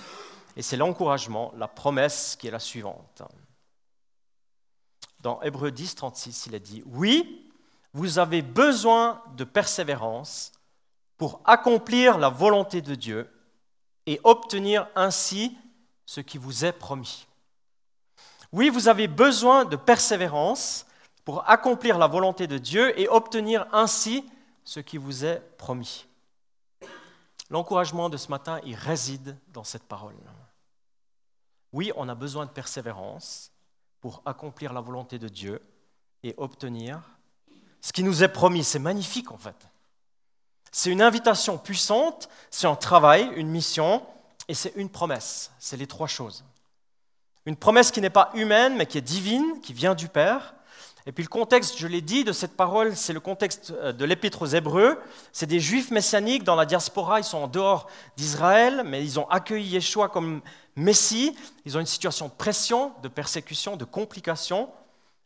et 0.57 0.63
c'est 0.63 0.77
l'encouragement, 0.77 1.53
la 1.57 1.69
promesse 1.69 2.35
qui 2.35 2.49
est 2.49 2.51
la 2.51 2.59
suivante. 2.59 3.23
Dans 5.21 5.41
Hébreu 5.43 5.71
10, 5.71 5.95
36, 5.95 6.47
il 6.47 6.57
est 6.57 6.61
dit, 6.61 6.83
oui, 6.85 7.48
vous 7.93 8.19
avez 8.19 8.43
besoin 8.43 9.23
de 9.37 9.45
persévérance 9.45 10.53
pour 11.17 11.41
accomplir 11.45 12.19
la 12.19 12.29
volonté 12.29 12.81
de 12.81 12.95
Dieu 12.95 13.31
et 14.07 14.21
obtenir 14.25 14.89
ainsi 14.95 15.57
ce 16.07 16.21
qui 16.21 16.39
vous 16.39 16.65
est 16.65 16.73
promis. 16.73 17.27
Oui, 18.53 18.71
vous 18.71 18.89
avez 18.89 19.09
besoin 19.09 19.65
de 19.65 19.77
persévérance 19.77 20.87
pour 21.25 21.49
accomplir 21.49 21.99
la 21.99 22.07
volonté 22.07 22.47
de 22.47 22.57
Dieu 22.57 22.99
et 22.99 23.09
obtenir 23.09 23.67
ainsi 23.73 24.25
ce 24.65 24.81
qui 24.81 24.97
vous 24.97 25.25
est 25.25 25.41
promis. 25.59 26.07
L'encouragement 27.51 28.09
de 28.09 28.17
ce 28.17 28.31
matin, 28.31 28.61
il 28.65 28.75
réside 28.75 29.37
dans 29.49 29.65
cette 29.65 29.85
parole. 29.85 30.15
Oui, 31.73 31.93
on 31.97 32.09
a 32.09 32.15
besoin 32.15 32.47
de 32.47 32.51
persévérance 32.51 33.51
pour 34.01 34.23
accomplir 34.25 34.73
la 34.73 34.81
volonté 34.81 35.19
de 35.19 35.29
Dieu 35.29 35.61
et 36.23 36.35
obtenir 36.39 37.03
ce 37.81 37.93
qui 37.93 38.03
nous 38.03 38.23
est 38.23 38.29
promis. 38.29 38.65
C'est 38.65 38.79
magnifique 38.79 39.31
en 39.31 39.39
fait. 39.39 39.57
C'est 40.71 40.91
une 40.91 41.03
invitation 41.03 41.59
puissante, 41.59 42.29
c'est 42.51 42.67
un 42.67 42.77
travail, 42.77 43.31
une 43.37 43.49
mission, 43.49 44.03
et 44.49 44.55
c'est 44.55 44.73
une 44.77 44.89
promesse. 44.89 45.51
C'est 45.59 45.77
les 45.77 45.87
trois 45.87 46.07
choses. 46.07 46.45
Une 47.47 47.57
promesse 47.57 47.91
qui 47.91 48.01
n'est 48.01 48.11
pas 48.11 48.31
humaine, 48.35 48.77
mais 48.77 48.87
qui 48.87 48.99
est 48.99 49.03
divine, 49.03 49.61
qui 49.63 49.73
vient 49.73 49.95
du 49.95 50.09
Père. 50.09 50.55
Et 51.07 51.13
puis 51.13 51.25
le 51.25 51.29
contexte, 51.29 51.79
je 51.79 51.87
l'ai 51.87 52.03
dit, 52.03 52.25
de 52.25 52.33
cette 52.33 52.55
parole, 52.55 52.95
c'est 52.95 53.15
le 53.15 53.21
contexte 53.21 53.71
euh, 53.71 53.93
de 53.93 54.05
l'Épître 54.05 54.43
aux 54.43 54.47
Hébreux. 54.47 55.01
C'est 55.33 55.47
des 55.47 55.61
Juifs 55.61 55.91
messianiques 55.91 56.45
dans 56.45 56.55
la 56.55 56.67
diaspora, 56.67 57.19
ils 57.21 57.25
sont 57.25 57.39
en 57.39 57.49
dehors 57.49 57.89
d'Israël, 58.17 58.83
mais 58.85 59.03
ils 59.03 59.19
ont 59.19 59.29
accueilli 59.31 59.71
Yeshua 59.71 60.09
comme 60.09 60.43
Messie. 60.77 61.35
Ils 61.65 61.77
ont 61.77 61.81
une 61.81 61.87
situation 61.87 62.27
de 62.27 62.33
pression, 62.33 62.93
de 63.03 63.09
persécution, 63.09 63.77
de 63.77 63.87
complications, 63.87 64.69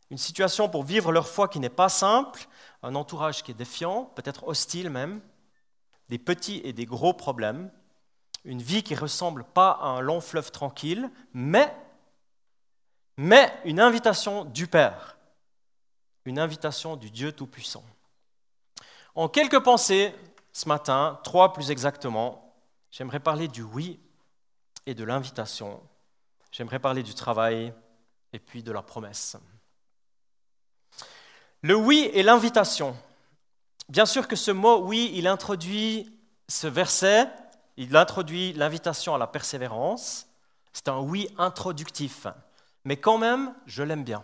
une 0.09 0.17
situation 0.17 0.69
pour 0.69 0.83
vivre 0.83 1.11
leur 1.11 1.27
foi 1.27 1.47
qui 1.47 1.59
n'est 1.59 1.69
pas 1.69 1.89
simple, 1.89 2.47
un 2.81 2.95
entourage 2.95 3.43
qui 3.43 3.51
est 3.51 3.55
défiant, 3.55 4.05
peut-être 4.15 4.47
hostile 4.47 4.89
même, 4.89 5.21
des 6.09 6.19
petits 6.19 6.61
et 6.63 6.73
des 6.73 6.85
gros 6.85 7.13
problèmes, 7.13 7.71
une 8.45 8.61
vie 8.61 8.83
qui 8.83 8.95
ressemble 8.95 9.43
pas 9.43 9.71
à 9.71 9.87
un 9.87 10.01
long 10.01 10.21
fleuve 10.21 10.51
tranquille, 10.51 11.09
mais, 11.33 11.73
mais 13.17 13.51
une 13.65 13.79
invitation 13.79 14.45
du 14.45 14.67
Père 14.67 15.13
une 16.25 16.39
invitation 16.39 16.95
du 16.95 17.11
Dieu 17.11 17.31
Tout-Puissant. 17.31 17.83
En 19.15 19.27
quelques 19.27 19.59
pensées, 19.59 20.13
ce 20.51 20.67
matin, 20.67 21.19
trois 21.23 21.53
plus 21.53 21.71
exactement, 21.71 22.55
j'aimerais 22.91 23.19
parler 23.19 23.47
du 23.47 23.61
oui 23.61 23.99
et 24.85 24.95
de 24.95 25.03
l'invitation. 25.03 25.81
J'aimerais 26.51 26.79
parler 26.79 27.03
du 27.03 27.13
travail 27.13 27.73
et 28.31 28.39
puis 28.39 28.63
de 28.63 28.71
la 28.71 28.81
promesse. 28.81 29.37
Le 31.63 31.75
oui 31.75 32.09
et 32.13 32.23
l'invitation. 32.23 32.93
Bien 33.87 34.05
sûr 34.05 34.27
que 34.27 34.35
ce 34.35 34.51
mot 34.51 34.81
oui, 34.81 35.11
il 35.15 35.27
introduit 35.27 36.13
ce 36.49 36.67
verset, 36.67 37.29
il 37.77 37.95
introduit 37.95 38.51
l'invitation 38.51 39.15
à 39.15 39.17
la 39.17 39.27
persévérance. 39.27 40.27
C'est 40.73 40.89
un 40.89 40.99
oui 40.99 41.29
introductif. 41.37 42.27
Mais 42.83 42.97
quand 42.97 43.17
même, 43.17 43.53
je 43.65 43.81
l'aime 43.81 44.03
bien. 44.03 44.23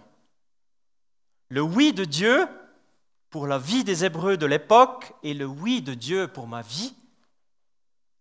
Le 1.47 1.61
oui 1.61 1.93
de 1.93 2.03
Dieu 2.03 2.45
pour 3.29 3.47
la 3.47 3.57
vie 3.57 3.85
des 3.85 4.03
Hébreux 4.03 4.35
de 4.35 4.45
l'époque 4.45 5.13
et 5.23 5.33
le 5.33 5.45
oui 5.45 5.81
de 5.81 5.93
Dieu 5.93 6.27
pour 6.27 6.45
ma 6.45 6.61
vie 6.61 6.93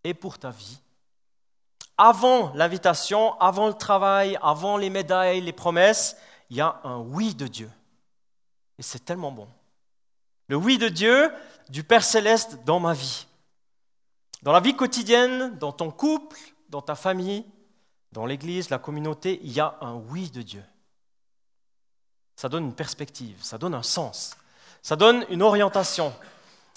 et 0.05 0.13
pour 0.13 0.39
ta 0.39 0.51
vie. 0.51 0.79
Avant 1.97 2.53
l'invitation, 2.53 3.37
avant 3.41 3.67
le 3.67 3.73
travail, 3.73 4.39
avant 4.41 4.77
les 4.77 4.89
médailles, 4.89 5.41
les 5.41 5.51
promesses, 5.51 6.15
il 6.49 6.55
y 6.55 6.61
a 6.61 6.79
un 6.85 6.99
oui 6.99 7.35
de 7.35 7.47
Dieu. 7.47 7.69
Et 8.79 8.81
c'est 8.81 9.05
tellement 9.05 9.31
bon. 9.31 9.47
Le 10.47 10.55
oui 10.55 10.79
de 10.79 10.87
Dieu, 10.87 11.31
du 11.69 11.83
Père 11.83 12.03
céleste 12.03 12.63
dans 12.65 12.79
ma 12.79 12.93
vie. 12.93 13.27
Dans 14.41 14.51
la 14.51 14.59
vie 14.59 14.75
quotidienne, 14.75 15.55
dans 15.59 15.71
ton 15.71 15.91
couple, 15.91 16.39
dans 16.69 16.81
ta 16.81 16.95
famille, 16.95 17.45
dans 18.11 18.25
l'Église, 18.25 18.71
la 18.71 18.79
communauté, 18.79 19.39
il 19.43 19.51
y 19.51 19.59
a 19.59 19.77
un 19.81 19.93
oui 19.93 20.31
de 20.31 20.41
Dieu 20.41 20.63
ça 22.39 22.47
donne 22.47 22.67
une 22.67 22.73
perspective, 22.73 23.35
ça 23.41 23.57
donne 23.57 23.73
un 23.73 23.83
sens, 23.83 24.37
ça 24.81 24.95
donne 24.95 25.25
une 25.27 25.41
orientation. 25.41 26.13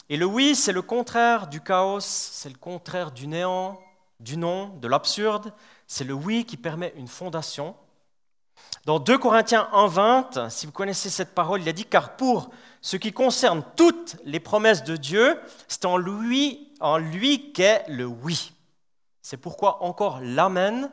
Et 0.08 0.16
le 0.16 0.24
oui, 0.24 0.56
c'est 0.56 0.72
le 0.72 0.82
contraire 0.82 1.46
du 1.46 1.60
chaos, 1.60 2.00
c'est 2.00 2.48
le 2.48 2.58
contraire 2.58 3.12
du 3.12 3.28
néant, 3.28 3.78
du 4.18 4.36
non, 4.36 4.70
de 4.80 4.88
l'absurde. 4.88 5.52
C'est 5.86 6.02
le 6.02 6.14
oui 6.14 6.44
qui 6.44 6.56
permet 6.56 6.92
une 6.96 7.06
fondation. 7.06 7.76
Dans 8.84 8.98
2 8.98 9.18
Corinthiens 9.18 9.68
1.20, 9.72 10.50
si 10.50 10.66
vous 10.66 10.72
connaissez 10.72 11.08
cette 11.08 11.34
parole, 11.34 11.62
il 11.62 11.68
a 11.68 11.72
dit, 11.72 11.84
car 11.84 12.16
pour 12.16 12.50
ce 12.80 12.96
qui 12.96 13.12
concerne 13.12 13.62
toutes 13.76 14.16
les 14.24 14.40
promesses 14.40 14.82
de 14.82 14.96
Dieu, 14.96 15.40
c'est 15.68 15.84
en 15.84 15.96
lui, 15.96 16.72
en 16.80 16.98
lui 16.98 17.52
qu'est 17.52 17.84
le 17.88 18.06
oui. 18.06 18.52
C'est 19.22 19.36
pourquoi 19.36 19.84
encore 19.84 20.20
l'Amen, 20.20 20.90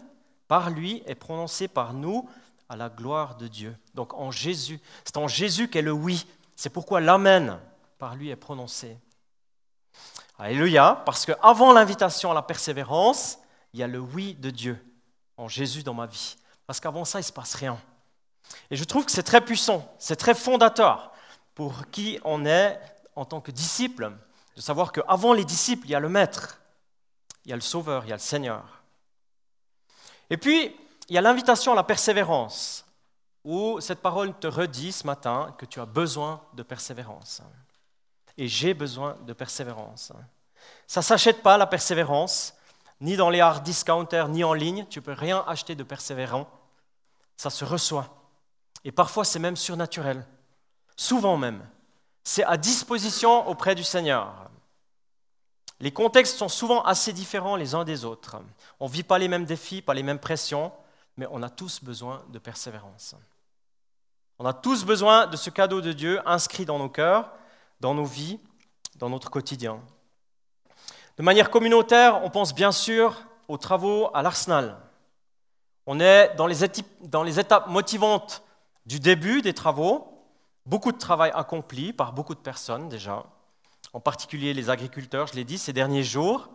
par 0.48 0.70
lui, 0.70 1.02
est 1.08 1.16
prononcé 1.16 1.68
par 1.68 1.94
nous 1.94 2.30
à 2.70 2.76
la 2.76 2.90
gloire 2.90 3.38
de 3.38 3.48
Dieu. 3.48 3.76
Donc 3.96 4.14
en 4.14 4.30
Jésus, 4.30 4.80
c'est 5.04 5.18
en 5.18 5.28
Jésus 5.28 5.68
qu'est 5.68 5.82
le 5.82 5.92
oui. 5.92 6.28
C'est 6.56 6.70
pourquoi 6.70 7.02
l'Amen 7.02 7.60
par 7.98 8.16
lui 8.16 8.30
est 8.30 8.36
prononcé. 8.36 8.98
Alléluia, 10.38 11.02
parce 11.06 11.26
qu'avant 11.26 11.74
l'invitation 11.74 12.32
à 12.32 12.36
la 12.36 12.44
persévérance, 12.44 13.40
il 13.74 13.80
y 13.80 13.84
a 13.84 13.88
le 13.88 14.00
oui 14.00 14.36
de 14.36 14.52
Dieu 14.52 14.78
en 15.38 15.48
Jésus 15.48 15.84
dans 15.84 15.96
ma 15.96 16.06
vie. 16.06 16.36
Parce 16.70 16.80
qu'avant 16.80 17.04
ça, 17.04 17.18
il 17.18 17.24
ne 17.24 17.26
se 17.26 17.34
passe 17.34 17.56
rien. 17.56 17.82
Et 18.70 18.76
je 18.76 18.84
trouve 18.84 19.04
que 19.04 19.12
c'est 19.12 19.24
très 19.24 19.42
puissant, 19.42 19.92
c'est 19.98 20.18
très 20.18 20.36
fondateur 20.36 21.12
pour 21.56 21.90
qui 21.90 22.20
on 22.24 22.46
est 22.46 22.80
en 23.16 23.26
tant 23.26 23.42
que 23.42 23.50
disciple, 23.50 24.12
de 24.56 24.62
savoir 24.62 24.92
qu'avant 24.92 25.34
les 25.34 25.46
disciples, 25.46 25.88
il 25.88 25.90
y 25.90 25.96
a 25.96 26.00
le 26.00 26.10
Maître, 26.10 26.62
il 27.44 27.50
y 27.50 27.54
a 27.54 27.56
le 27.56 27.64
Sauveur, 27.64 28.06
il 28.06 28.10
y 28.10 28.12
a 28.12 28.18
le 28.18 28.22
Seigneur. 28.22 28.84
Et 30.30 30.38
puis, 30.38 30.76
il 31.08 31.16
y 31.16 31.18
a 31.18 31.22
l'invitation 31.22 31.72
à 31.72 31.76
la 31.76 31.84
persévérance, 31.84 32.86
où 33.44 33.82
cette 33.82 34.04
parole 34.04 34.38
te 34.38 34.46
redit 34.46 34.92
ce 34.92 35.08
matin 35.08 35.56
que 35.58 35.66
tu 35.66 35.80
as 35.80 35.88
besoin 35.88 36.40
de 36.54 36.62
persévérance. 36.62 37.42
Et 38.38 38.48
j'ai 38.48 38.76
besoin 38.76 39.18
de 39.26 39.34
persévérance. 39.34 40.14
Ça 40.86 41.00
ne 41.00 41.04
s'achète 41.04 41.42
pas, 41.42 41.58
la 41.58 41.66
persévérance, 41.66 42.54
ni 43.02 43.16
dans 43.16 43.32
les 43.32 43.42
hard 43.42 43.64
discounters, 43.64 44.28
ni 44.28 44.44
en 44.44 44.54
ligne. 44.54 44.86
Tu 44.88 45.00
ne 45.00 45.04
peux 45.04 45.14
rien 45.14 45.44
acheter 45.48 45.74
de 45.74 45.82
persévérant. 45.82 46.48
Ça 47.40 47.50
se 47.50 47.64
reçoit. 47.64 48.10
Et 48.84 48.92
parfois, 48.92 49.24
c'est 49.24 49.40
même 49.40 49.56
surnaturel. 49.56 50.28
Souvent 50.98 51.38
même. 51.38 51.66
C'est 52.26 52.44
à 52.44 52.58
disposition 52.58 53.48
auprès 53.48 53.76
du 53.76 53.84
Seigneur. 53.86 54.50
Les 55.80 55.92
contextes 55.92 56.38
sont 56.38 56.50
souvent 56.50 56.84
assez 56.84 57.14
différents 57.14 57.56
les 57.56 57.76
uns 57.76 57.86
des 57.86 58.04
autres. 58.04 58.36
On 58.82 58.88
ne 58.88 58.92
vit 58.92 59.04
pas 59.04 59.20
les 59.20 59.30
mêmes 59.30 59.46
défis, 59.46 59.82
pas 59.82 59.94
les 59.94 60.04
mêmes 60.04 60.20
pressions 60.20 60.74
mais 61.20 61.28
on 61.32 61.44
a 61.44 61.50
tous 61.50 61.84
besoin 61.84 62.24
de 62.30 62.40
persévérance. 62.40 63.14
On 64.40 64.46
a 64.46 64.54
tous 64.54 64.86
besoin 64.86 65.28
de 65.28 65.36
ce 65.36 65.50
cadeau 65.50 65.82
de 65.82 65.92
Dieu 65.92 66.22
inscrit 66.26 66.64
dans 66.64 66.80
nos 66.80 66.88
cœurs, 66.88 67.30
dans 67.82 67.94
nos 67.94 68.06
vies, 68.06 68.40
dans 68.96 69.10
notre 69.10 69.30
quotidien. 69.30 69.82
De 71.18 71.24
manière 71.24 71.52
communautaire, 71.52 72.24
on 72.24 72.30
pense 72.30 72.56
bien 72.56 72.72
sûr 72.72 73.22
aux 73.50 73.58
travaux 73.58 74.10
à 74.14 74.22
l'Arsenal. 74.22 74.78
On 75.92 76.00
est 76.00 76.36
dans 76.36 76.46
les, 76.46 76.64
étapes 77.40 77.68
motivantes 77.68 78.44
du 78.86 79.00
début 79.00 79.42
des 79.42 79.56
travaux, 79.56 80.24
beaucoup 80.68 80.92
de 80.92 81.00
travail 81.00 81.32
accompli 81.34 81.94
par 81.94 82.14
beaucoup 82.14 82.36
de 82.36 82.40
personnes 82.40 82.90
déjà, 82.90 83.26
en 83.94 84.00
particulier 84.00 84.54
les 84.54 84.70
agriculteurs, 84.70 85.26
je 85.26 85.34
l'ai 85.34 85.46
dit, 85.46 85.58
ces 85.58 85.74
derniers 85.74 86.04
jours, 86.04 86.50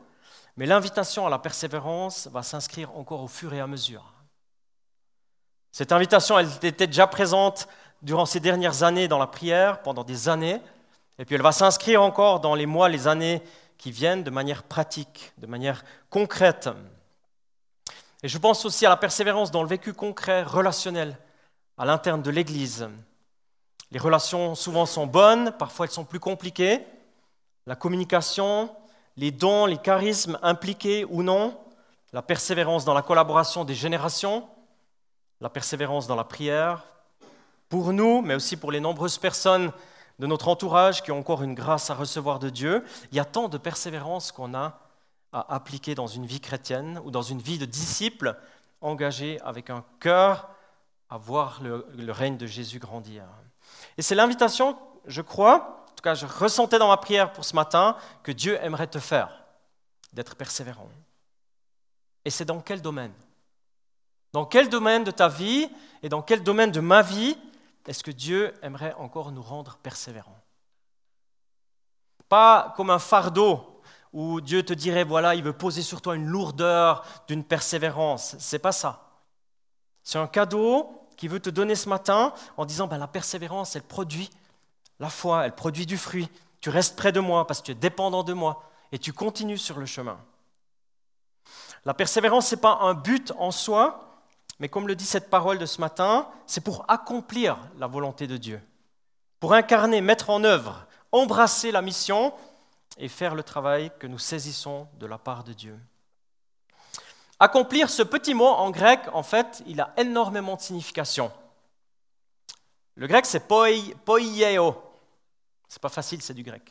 mais 0.57 0.67
l'invitation 0.67 1.27
à 1.27 1.31
la 1.31 1.41
persévérance 1.41 2.29
va 2.29 2.45
s'inscrire 2.45 2.97
encore 2.97 3.25
au 3.25 3.27
fur 3.27 3.53
et 3.53 3.59
à 3.59 3.67
mesure. 3.67 4.13
Cette 5.73 5.91
invitation, 5.91 6.39
elle 6.39 6.47
était 6.63 6.87
déjà 6.87 7.09
présente 7.09 7.67
durant 8.03 8.27
ces 8.27 8.39
dernières 8.39 8.85
années 8.85 9.09
dans 9.09 9.19
la 9.19 9.27
prière, 9.27 9.83
pendant 9.83 10.05
des 10.05 10.29
années, 10.29 10.61
et 11.19 11.25
puis 11.25 11.35
elle 11.35 11.43
va 11.43 11.51
s'inscrire 11.51 12.03
encore 12.03 12.39
dans 12.39 12.55
les 12.55 12.67
mois, 12.67 12.89
les 12.89 13.09
années 13.09 13.43
qui 13.79 13.91
viennent 13.91 14.23
de 14.23 14.31
manière 14.31 14.63
pratique, 14.63 15.33
de 15.39 15.49
manière 15.49 15.85
concrète. 16.09 16.69
Et 18.25 18.29
je 18.29 18.39
pense 18.39 18.65
aussi 18.65 18.87
à 18.87 18.89
la 18.89 18.97
persévérance 18.97 19.51
dans 19.51 19.63
le 19.63 19.69
vécu 19.69 19.93
concret, 19.93 20.45
relationnel, 20.45 21.19
à 21.77 21.85
l'interne 21.85 22.23
de 22.23 22.31
l'Église. 22.31 22.89
Les 23.91 23.99
relations 23.99 24.55
souvent 24.55 24.87
sont 24.87 25.07
bonnes, 25.07 25.53
parfois 25.59 25.85
elles 25.85 25.93
sont 25.93 26.07
plus 26.07 26.21
compliquées. 26.21 26.87
La 27.67 27.77
communication, 27.77 28.75
les 29.19 29.31
dons, 29.31 29.67
les 29.67 29.77
charismes 29.77 30.39
impliqués 30.41 31.05
ou 31.11 31.23
non, 31.23 31.61
la 32.15 32.23
persévérance 32.23 32.87
dans 32.87 32.95
la 32.95 33.03
collaboration 33.03 33.67
des 33.67 33.75
générations, 33.75 34.49
la 35.43 35.51
persévérance 35.51 36.07
dans 36.07 36.17
la 36.17 36.25
prière, 36.25 36.83
pour 37.69 37.93
nous, 37.93 38.23
mais 38.23 38.35
aussi 38.35 38.57
pour 38.57 38.73
les 38.73 38.81
nombreuses 38.81 39.19
personnes 39.19 39.71
de 40.19 40.27
notre 40.27 40.49
entourage 40.49 41.03
qui 41.03 41.13
ont 41.13 41.19
encore 41.19 41.43
une 41.43 41.55
grâce 41.55 41.91
à 41.91 41.95
recevoir 41.95 42.39
de 42.39 42.49
Dieu. 42.49 42.85
Il 43.13 43.19
y 43.19 43.21
a 43.21 43.27
tant 43.27 43.49
de 43.49 43.59
persévérance 43.59 44.33
qu'on 44.33 44.55
a 44.55 44.81
à 45.35 45.53
appliquer 45.53 45.97
dans 45.97 46.07
une 46.07 46.25
vie 46.25 46.41
chrétienne 46.41 47.01
ou 47.05 47.11
dans 47.11 47.23
une 47.23 47.41
vie 47.41 47.59
de 47.59 47.67
disciple 47.67 48.39
engagé 48.81 49.41
avec 49.41 49.69
un 49.69 49.85
cœur 49.99 50.49
à 51.11 51.19
voir 51.19 51.61
le, 51.61 52.13
règne 52.13 52.37
de 52.37 52.47
Jésus 52.47 52.79
grandir. 52.79 53.25
Et 53.99 54.03
c'est 54.03 54.15
l'invitation, 54.15 54.79
je 55.07 55.23
crois, 55.23 55.87
en 55.91 55.95
tout 55.97 56.03
cas 56.05 56.15
je 56.15 56.25
ressentais 56.25 56.79
dans 56.79 56.87
ma 56.87 56.97
prière 56.99 57.33
pour 57.33 57.45
ce 57.45 57.57
matin, 57.57 57.97
que 58.23 58.31
Dieu 58.31 58.59
aimerait 58.63 58.87
te 58.87 59.01
faire, 59.01 59.45
d'être 60.13 60.37
persévérant. 60.37 60.89
Et 62.25 62.31
c'est 62.31 62.45
dans 62.45 62.61
quel 62.61 62.81
domaine? 62.81 63.13
Dans 64.33 64.47
quel 64.47 64.69
domaine 64.69 65.03
de 65.03 65.11
ta 65.11 65.27
vie 65.27 65.69
et 66.05 66.09
dans 66.09 66.23
quel 66.23 66.45
domaine 66.45 66.71
de 66.71 66.81
ma 66.81 67.03
vie 67.03 67.37
est-ce 67.87 68.05
que 68.05 68.13
Dieu 68.13 68.55
aimerait 68.63 68.95
encore 68.95 69.33
nous 69.33 69.43
rendre 69.43 69.79
persévérants? 69.83 70.41
Pas 72.29 72.73
comme 72.77 72.91
un 72.91 73.01
fardeau 73.01 73.74
où 74.15 74.41
Dieu 74.41 74.63
te 74.63 74.73
dirait, 74.73 75.03
voilà, 75.03 75.35
il 75.35 75.43
veut 75.43 75.53
poser 75.53 75.83
sur 75.83 76.01
toi 76.01 76.15
une 76.15 76.27
lourdeur 76.27 77.05
d'une 77.27 77.43
persévérance. 77.43 78.37
C'est 78.39 78.61
pas 78.61 78.71
ça. 78.71 79.11
C'est 80.05 80.19
un 80.19 80.29
cadeau 80.29 81.09
qu'il 81.17 81.31
veut 81.31 81.41
te 81.41 81.51
donner 81.51 81.75
ce 81.75 81.89
matin 81.89 82.33
en 82.57 82.65
disant, 82.65 82.87
ben, 82.87 82.97
la 82.97 83.09
persévérance, 83.09 83.75
elle 83.75 83.83
produit 83.83 84.31
la 85.01 85.11
foi, 85.11 85.45
elle 85.45 85.55
produit 85.55 85.85
du 85.85 85.99
fruit. 85.99 86.29
Tu 86.61 86.71
restes 86.71 86.97
près 86.97 87.11
de 87.11 87.19
moi 87.19 87.45
parce 87.47 87.61
que 87.61 87.67
tu 87.67 87.73
es 87.73 87.75
dépendant 87.75 88.23
de 88.23 88.33
moi 88.33 88.63
et 88.93 89.01
tu 89.01 89.13
continues 89.13 89.59
sur 89.59 89.81
le 89.81 89.87
chemin. 89.87 90.17
La 91.85 91.93
persévérance, 91.93 92.47
ce 92.47 92.55
n'est 92.55 92.61
pas 92.61 92.79
un 92.83 92.95
but 92.95 93.33
en 93.37 93.51
soi, 93.51 94.23
mais 94.61 94.69
comme 94.69 94.87
le 94.87 94.95
dit 94.95 95.05
cette 95.05 95.29
parole 95.29 95.59
de 95.59 95.67
ce 95.67 95.81
matin, 95.81 96.29
c'est 96.47 96.63
pour 96.63 96.85
accomplir 96.87 97.59
la 97.79 97.89
volonté 97.89 98.29
de 98.29 98.37
Dieu, 98.37 98.63
pour 99.41 99.55
incarner, 99.55 100.01
mettre 100.01 100.31
en 100.31 100.45
œuvre, 100.45 100.87
embrasser 101.11 101.73
la 101.73 101.83
mission 101.83 102.33
et 102.99 103.09
faire 103.09 103.35
le 103.35 103.43
travail 103.43 103.91
que 103.99 104.07
nous 104.07 104.19
saisissons 104.19 104.89
de 104.99 105.07
la 105.07 105.19
part 105.19 105.45
de 105.45 105.53
Dieu. 105.53 105.79
Accomplir 107.41 107.91
ce 107.91 108.03
petit 108.03 108.35
mot 108.35 108.47
en 108.47 108.71
grec, 108.71 109.01
en 109.13 109.23
fait, 109.23 109.63
il 109.67 109.81
a 109.81 109.93
énormément 109.97 110.57
de 110.57 110.61
signification. 110.61 111.33
Le 112.95 113.07
grec, 113.07 113.27
c'est 113.27 113.47
poieo. 113.49 114.83
C'est 115.69 115.83
pas 115.83 115.89
facile, 115.89 116.23
c'est 116.23 116.35
du 116.35 116.45
grec. 116.45 116.63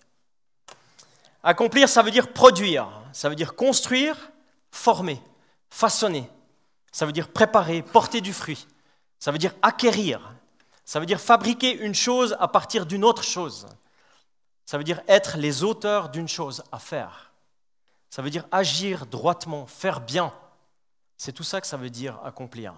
Accomplir, 1.43 1.89
ça 1.89 2.01
veut 2.01 2.11
dire 2.11 2.31
produire, 2.31 2.87
ça 3.11 3.27
veut 3.27 3.35
dire 3.35 3.55
construire, 3.55 4.31
former, 4.71 5.21
façonner. 5.69 6.29
Ça 6.93 7.05
veut 7.05 7.11
dire 7.11 7.29
préparer, 7.29 7.81
porter 7.81 8.21
du 8.21 8.31
fruit. 8.31 8.67
Ça 9.19 9.31
veut 9.31 9.37
dire 9.37 9.53
acquérir. 9.61 10.33
Ça 10.85 10.99
veut 10.99 11.05
dire 11.05 11.19
fabriquer 11.19 11.75
une 11.75 11.95
chose 11.95 12.37
à 12.39 12.47
partir 12.47 12.85
d'une 12.85 13.03
autre 13.03 13.23
chose. 13.23 13.67
Ça 14.65 14.77
veut 14.77 14.83
dire 14.83 15.01
être 15.07 15.37
les 15.37 15.63
auteurs 15.63 16.09
d'une 16.09 16.27
chose 16.27 16.63
à 16.71 16.79
faire. 16.79 17.31
Ça 18.09 18.21
veut 18.21 18.29
dire 18.29 18.45
agir 18.51 19.05
droitement, 19.05 19.65
faire 19.65 19.99
bien. 19.99 20.33
C'est 21.17 21.33
tout 21.33 21.43
ça 21.43 21.61
que 21.61 21.67
ça 21.67 21.77
veut 21.77 21.89
dire 21.89 22.19
accomplir. 22.23 22.73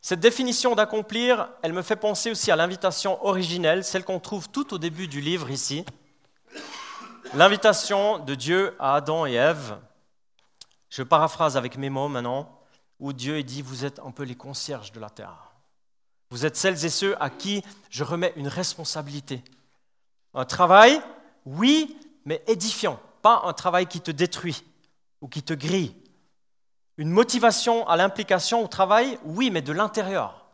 Cette 0.00 0.20
définition 0.20 0.74
d'accomplir, 0.74 1.48
elle 1.62 1.72
me 1.72 1.82
fait 1.82 1.96
penser 1.96 2.32
aussi 2.32 2.50
à 2.50 2.56
l'invitation 2.56 3.24
originelle, 3.24 3.84
celle 3.84 4.04
qu'on 4.04 4.18
trouve 4.18 4.48
tout 4.48 4.74
au 4.74 4.78
début 4.78 5.06
du 5.06 5.20
livre 5.20 5.50
ici. 5.50 5.84
L'invitation 7.34 8.18
de 8.18 8.34
Dieu 8.34 8.74
à 8.80 8.96
Adam 8.96 9.26
et 9.26 9.34
Ève. 9.34 9.78
Je 10.90 11.04
paraphrase 11.04 11.56
avec 11.56 11.78
mes 11.78 11.88
mots 11.88 12.08
maintenant, 12.08 12.60
où 12.98 13.12
Dieu 13.12 13.42
dit, 13.44 13.62
vous 13.62 13.84
êtes 13.84 14.00
un 14.00 14.10
peu 14.10 14.24
les 14.24 14.34
concierges 14.34 14.90
de 14.90 15.00
la 15.00 15.08
terre. 15.08 15.52
Vous 16.30 16.44
êtes 16.44 16.56
celles 16.56 16.84
et 16.84 16.90
ceux 16.90 17.16
à 17.22 17.30
qui 17.30 17.62
je 17.88 18.02
remets 18.02 18.32
une 18.36 18.48
responsabilité. 18.48 19.44
Un 20.34 20.44
travail, 20.44 21.00
oui, 21.44 21.96
mais 22.24 22.42
édifiant, 22.46 22.98
pas 23.20 23.42
un 23.44 23.52
travail 23.52 23.86
qui 23.86 24.00
te 24.00 24.10
détruit 24.10 24.64
ou 25.20 25.28
qui 25.28 25.42
te 25.42 25.52
grille. 25.52 25.94
Une 26.96 27.10
motivation 27.10 27.86
à 27.88 27.96
l'implication 27.96 28.62
au 28.62 28.68
travail, 28.68 29.18
oui, 29.24 29.50
mais 29.50 29.62
de 29.62 29.72
l'intérieur, 29.72 30.46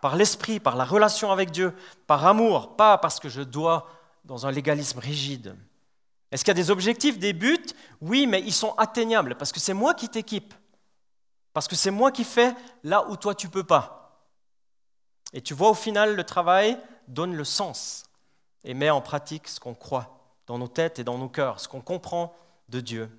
par 0.00 0.16
l'esprit, 0.16 0.60
par 0.60 0.76
la 0.76 0.84
relation 0.84 1.30
avec 1.30 1.50
Dieu, 1.50 1.74
par 2.06 2.26
amour, 2.26 2.76
pas 2.76 2.98
parce 2.98 3.20
que 3.20 3.28
je 3.28 3.42
dois 3.42 3.88
dans 4.24 4.46
un 4.46 4.50
légalisme 4.50 4.98
rigide. 4.98 5.56
Est-ce 6.30 6.44
qu'il 6.44 6.50
y 6.50 6.58
a 6.58 6.62
des 6.62 6.70
objectifs, 6.70 7.18
des 7.18 7.32
buts? 7.32 7.66
Oui, 8.00 8.26
mais 8.26 8.40
ils 8.40 8.52
sont 8.52 8.74
atteignables 8.76 9.34
parce 9.36 9.52
que 9.52 9.60
c'est 9.60 9.74
moi 9.74 9.94
qui 9.94 10.08
t'équipe. 10.08 10.54
Parce 11.52 11.66
que 11.66 11.74
c'est 11.74 11.90
moi 11.90 12.12
qui 12.12 12.24
fais 12.24 12.54
là 12.84 13.08
où 13.08 13.16
toi 13.16 13.34
tu 13.34 13.48
peux 13.48 13.64
pas. 13.64 14.22
Et 15.32 15.40
tu 15.40 15.54
vois, 15.54 15.70
au 15.70 15.74
final, 15.74 16.14
le 16.14 16.24
travail 16.24 16.78
donne 17.08 17.34
le 17.34 17.44
sens 17.44 18.04
et 18.64 18.74
met 18.74 18.90
en 18.90 19.00
pratique 19.00 19.48
ce 19.48 19.60
qu'on 19.60 19.74
croit 19.74 20.18
dans 20.46 20.58
nos 20.58 20.68
têtes 20.68 20.98
et 20.98 21.04
dans 21.04 21.18
nos 21.18 21.28
cœurs, 21.28 21.60
ce 21.60 21.68
qu'on 21.68 21.80
comprend 21.80 22.34
de 22.68 22.80
Dieu. 22.80 23.10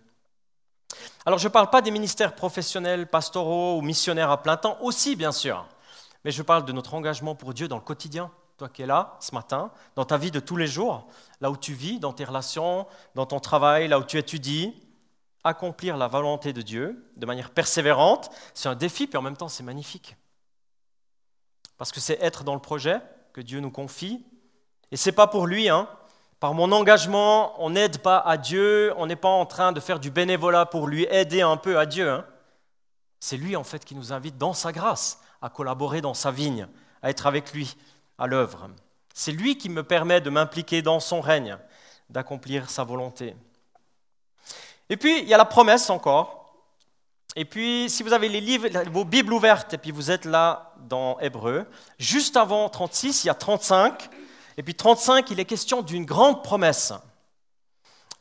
Alors 1.26 1.40
je 1.40 1.48
ne 1.48 1.54
parle 1.54 1.70
pas 1.70 1.82
des 1.82 1.92
ministères 1.92 2.36
professionnels, 2.36 3.08
pastoraux 3.08 3.78
ou 3.78 3.82
missionnaires 3.82 4.32
à 4.32 4.42
plein 4.42 4.58
temps, 4.58 4.78
aussi 4.82 5.16
bien 5.16 5.32
sûr, 5.32 5.66
mais 6.24 6.32
je 6.32 6.42
parle 6.42 6.66
de 6.66 6.72
notre 6.72 6.94
engagement 6.94 7.36
pour 7.36 7.54
Dieu 7.54 7.68
dans 7.68 7.78
le 7.78 7.82
quotidien, 7.82 8.32
toi 8.58 8.70
qui 8.70 8.82
es 8.82 8.86
là 8.86 9.18
ce 9.20 9.34
matin, 9.34 9.72
dans 9.96 10.06
ta 10.06 10.18
vie 10.18 10.32
de 10.32 10.40
tous 10.40 10.58
les 10.58 10.68
jours, 10.68 11.08
là 11.40 11.50
où 11.50 11.58
tu 11.58 11.74
vis, 11.74 12.00
dans 12.00 12.14
tes 12.14 12.26
relations, 12.26 12.86
dans 13.16 13.26
ton 13.26 13.40
travail, 13.40 13.88
là 13.88 14.00
où 14.00 14.04
tu 14.04 14.18
étudies. 14.18 14.74
Accomplir 15.44 15.98
la 15.98 16.08
volonté 16.08 16.54
de 16.54 16.62
Dieu 16.62 17.12
de 17.18 17.26
manière 17.26 17.50
persévérante, 17.50 18.30
c'est 18.54 18.70
un 18.70 18.76
défi, 18.76 19.08
puis 19.08 19.18
en 19.18 19.24
même 19.24 19.36
temps 19.36 19.50
c'est 19.50 19.64
magnifique. 19.64 20.16
Parce 21.78 21.92
que 21.92 22.00
c'est 22.00 22.22
être 22.22 22.44
dans 22.44 22.54
le 22.54 22.62
projet 22.62 23.02
que 23.34 23.42
Dieu 23.42 23.60
nous 23.60 23.72
confie, 23.72 24.24
et 24.92 24.98
c'est 24.98 25.12
pas 25.12 25.28
pour 25.28 25.48
lui, 25.48 25.70
hein, 25.70 25.88
par 26.42 26.54
mon 26.54 26.72
engagement, 26.72 27.54
on 27.64 27.70
n'aide 27.70 28.00
pas 28.00 28.18
à 28.18 28.36
Dieu, 28.36 28.94
on 28.98 29.06
n'est 29.06 29.16
pas 29.16 29.30
en 29.30 29.46
train 29.46 29.72
de 29.72 29.80
faire 29.80 30.00
du 30.00 30.10
bénévolat 30.10 30.66
pour 30.66 30.88
lui 30.88 31.06
aider 31.12 31.42
un 31.42 31.56
peu 31.56 31.78
à 31.78 31.86
Dieu. 31.86 32.10
Hein. 32.10 32.26
C'est 33.20 33.38
lui 33.38 33.56
en 33.56 33.64
fait 33.64 33.86
qui 33.86 33.94
nous 33.94 34.12
invite 34.12 34.40
dans 34.40 34.54
sa 34.54 34.72
grâce 34.72 35.22
à 35.42 35.50
collaborer 35.50 36.02
dans 36.02 36.16
sa 36.16 36.32
vigne, 36.32 36.68
à 37.04 37.12
être 37.12 37.28
avec 37.28 37.54
lui 37.54 37.78
à 38.18 38.26
l'œuvre. 38.26 38.70
C'est 39.14 39.32
lui 39.32 39.58
qui 39.58 39.70
me 39.70 39.84
permet 39.84 40.20
de 40.20 40.32
m'impliquer 40.32 40.82
dans 40.82 41.00
son 41.00 41.22
règne, 41.22 41.58
d'accomplir 42.10 42.70
sa 42.72 42.84
volonté. 42.84 43.36
Et 44.90 44.98
puis, 44.98 45.20
il 45.20 45.28
y 45.28 45.34
a 45.34 45.38
la 45.38 45.46
promesse 45.46 45.90
encore. 45.90 46.56
Et 47.36 47.46
puis, 47.46 47.88
si 47.88 48.02
vous 48.04 48.14
avez 48.14 48.30
les 48.30 48.42
livres, 48.42 48.68
vos 48.90 49.06
Bibles 49.06 49.32
ouvertes 49.32 49.76
et 49.76 49.78
puis 49.78 49.92
vous 49.92 50.12
êtes 50.12 50.26
là 50.26 50.74
dans 50.80 51.20
Hébreu, 51.20 51.66
juste 52.00 52.36
avant 52.36 52.68
36, 52.68 53.24
il 53.24 53.28
y 53.28 53.30
a 53.30 53.36
35 53.36 54.10
et 54.58 54.64
puis 54.64 54.76
35, 54.76 55.30
il 55.32 55.40
est 55.40 55.46
question 55.46 55.82
d'une 55.82 56.06
grande 56.06 56.44
promesse. 56.44 56.94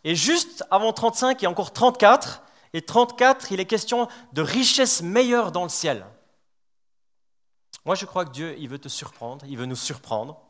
Et 0.04 0.14
juste 0.14 0.64
avant 0.70 0.92
35, 0.92 1.40
il 1.40 1.44
y 1.44 1.46
a 1.46 1.50
encore 1.50 1.72
34. 1.72 2.42
Et 2.72 2.82
34, 2.82 3.52
il 3.52 3.60
est 3.60 3.66
question 3.66 4.08
de 4.32 4.42
richesse 4.42 5.02
meilleure 5.02 5.52
dans 5.52 5.64
le 5.64 5.68
ciel. 5.68 6.06
Moi, 7.84 7.94
je 7.94 8.06
crois 8.06 8.24
que 8.24 8.30
Dieu, 8.30 8.56
il 8.58 8.68
veut 8.68 8.78
te 8.78 8.88
surprendre, 8.88 9.44
il 9.48 9.56
veut 9.56 9.66
nous 9.66 9.76
surprendre. 9.76 10.40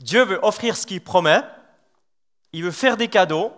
Dieu 0.00 0.24
veut 0.24 0.40
offrir 0.42 0.76
ce 0.76 0.86
qu'il 0.86 1.02
promet. 1.02 1.42
Il 2.52 2.64
veut 2.64 2.70
faire 2.70 2.96
des 2.96 3.08
cadeaux, 3.08 3.52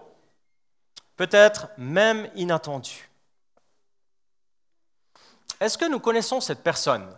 peut-être 1.17 1.69
même 1.79 2.31
inattendus. 2.37 3.11
Est-ce 5.59 5.79
que 5.79 5.91
nous 5.91 5.99
connaissons 5.99 6.41
cette 6.41 6.63
personne? 6.63 7.13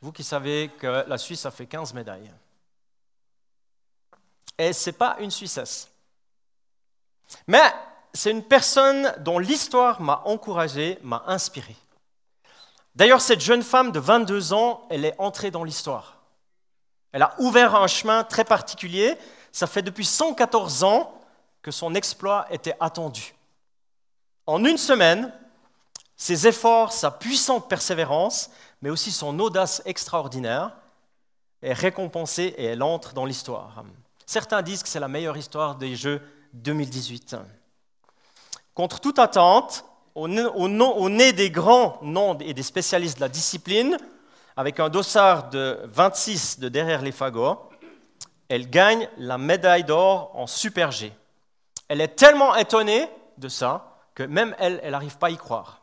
Vous 0.00 0.12
qui 0.12 0.22
savez 0.22 0.70
que 0.78 1.04
la 1.08 1.18
Suisse 1.18 1.46
a 1.46 1.50
fait 1.50 1.66
15 1.66 1.94
médailles. 1.94 2.30
Et 4.58 4.72
ce 4.72 4.90
n'est 4.90 4.96
pas 4.96 5.16
une 5.20 5.30
Suissesse. 5.30 5.88
Mais 7.46 7.62
c'est 8.12 8.30
une 8.30 8.44
personne 8.44 9.12
dont 9.18 9.38
l'histoire 9.38 10.00
m'a 10.00 10.22
encouragé, 10.24 10.98
m'a 11.02 11.24
inspiré. 11.26 11.74
D'ailleurs, 12.94 13.20
cette 13.20 13.40
jeune 13.40 13.62
femme 13.62 13.90
de 13.90 13.98
22 13.98 14.52
ans, 14.52 14.86
elle 14.88 15.04
est 15.04 15.18
entrée 15.18 15.50
dans 15.50 15.64
l'histoire. 15.64 16.18
Elle 17.10 17.22
a 17.22 17.34
ouvert 17.38 17.74
un 17.74 17.88
chemin 17.88 18.22
très 18.22 18.44
particulier. 18.44 19.16
Ça 19.50 19.66
fait 19.66 19.82
depuis 19.82 20.04
114 20.04 20.84
ans 20.84 21.20
que 21.62 21.70
son 21.70 21.94
exploit 21.94 22.46
était 22.50 22.76
attendu. 22.78 23.34
En 24.46 24.64
une 24.64 24.78
semaine, 24.78 25.32
ses 26.16 26.46
efforts, 26.46 26.92
sa 26.92 27.10
puissante 27.10 27.68
persévérance, 27.68 28.50
mais 28.82 28.90
aussi 28.90 29.10
son 29.10 29.38
audace 29.40 29.82
extraordinaire, 29.86 30.76
est 31.62 31.72
récompensée 31.72 32.54
et 32.58 32.64
elle 32.64 32.82
entre 32.82 33.14
dans 33.14 33.24
l'histoire. 33.24 33.82
Certains 34.26 34.62
disent 34.62 34.82
que 34.82 34.88
c'est 34.88 35.00
la 35.00 35.08
meilleure 35.08 35.36
histoire 35.36 35.76
des 35.76 35.96
Jeux 35.96 36.20
2018. 36.54 37.36
Contre 38.74 39.00
toute 39.00 39.18
attente, 39.18 39.84
au 40.14 40.28
nez 40.28 41.32
des 41.32 41.50
grands 41.50 41.98
noms 42.02 42.38
et 42.38 42.54
des 42.54 42.62
spécialistes 42.62 43.16
de 43.16 43.22
la 43.22 43.28
discipline, 43.28 43.96
avec 44.56 44.80
un 44.80 44.88
dossard 44.88 45.50
de 45.50 45.80
26 45.84 46.60
de 46.60 46.68
derrière 46.68 47.02
les 47.02 47.12
fagots, 47.12 47.68
elle 48.48 48.70
gagne 48.70 49.08
la 49.18 49.38
médaille 49.38 49.84
d'or 49.84 50.30
en 50.34 50.46
Super 50.46 50.90
G. 50.92 51.12
Elle 51.88 52.00
est 52.00 52.16
tellement 52.16 52.54
étonnée 52.54 53.08
de 53.38 53.48
ça 53.48 53.98
que 54.14 54.22
même 54.22 54.54
elle, 54.58 54.80
elle 54.82 54.92
n'arrive 54.92 55.18
pas 55.18 55.26
à 55.26 55.30
y 55.30 55.36
croire. 55.36 55.82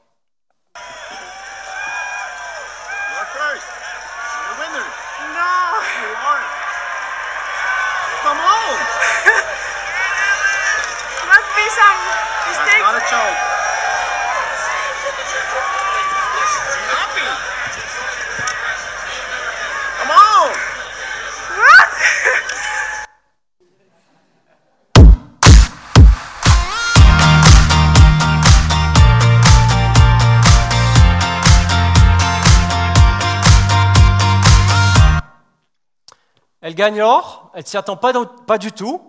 Elle 36.64 36.76
gagne 36.76 37.00
l'or, 37.00 37.52
elle 37.54 37.68
s'y 37.68 37.76
attend 37.76 37.98
pas 37.98 38.58
du 38.58 38.72
tout, 38.72 39.02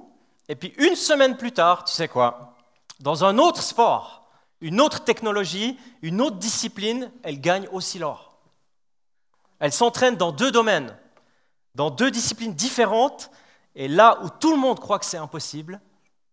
Et 0.48 0.56
puis 0.56 0.74
une 0.78 0.96
semaine 0.96 1.36
plus 1.36 1.52
tard, 1.52 1.84
tu 1.84 1.92
sais 1.92 2.08
quoi? 2.08 2.51
Dans 3.02 3.24
un 3.24 3.38
autre 3.38 3.60
sport, 3.60 4.28
une 4.60 4.80
autre 4.80 5.02
technologie, 5.02 5.76
une 6.02 6.20
autre 6.20 6.36
discipline, 6.36 7.10
elle 7.24 7.40
gagne 7.40 7.66
aussi 7.72 7.98
l'or. 7.98 8.36
Elle 9.58 9.72
s'entraîne 9.72 10.14
dans 10.14 10.30
deux 10.30 10.52
domaines, 10.52 10.96
dans 11.74 11.90
deux 11.90 12.12
disciplines 12.12 12.54
différentes, 12.54 13.32
et 13.74 13.88
là 13.88 14.20
où 14.22 14.28
tout 14.28 14.52
le 14.52 14.56
monde 14.56 14.78
croit 14.78 15.00
que 15.00 15.04
c'est 15.04 15.16
impossible, 15.18 15.80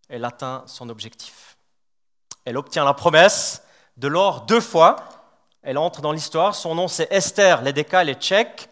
elle 0.10 0.24
atteint 0.24 0.64
son 0.68 0.90
objectif. 0.90 1.58
Elle 2.46 2.56
obtient 2.56 2.86
la 2.86 2.94
promesse 2.94 3.64
de 3.98 4.08
l'or 4.08 4.42
deux 4.42 4.62
fois. 4.62 4.98
Elle 5.64 5.80
entre 5.80 6.02
dans 6.02 6.12
l'histoire. 6.12 6.54
Son 6.54 6.76
nom, 6.76 6.88
c'est 6.88 7.12
Esther 7.12 7.64
Ledeka, 7.64 8.04
elle 8.04 8.10
est 8.10 8.22
tchèque. 8.22 8.70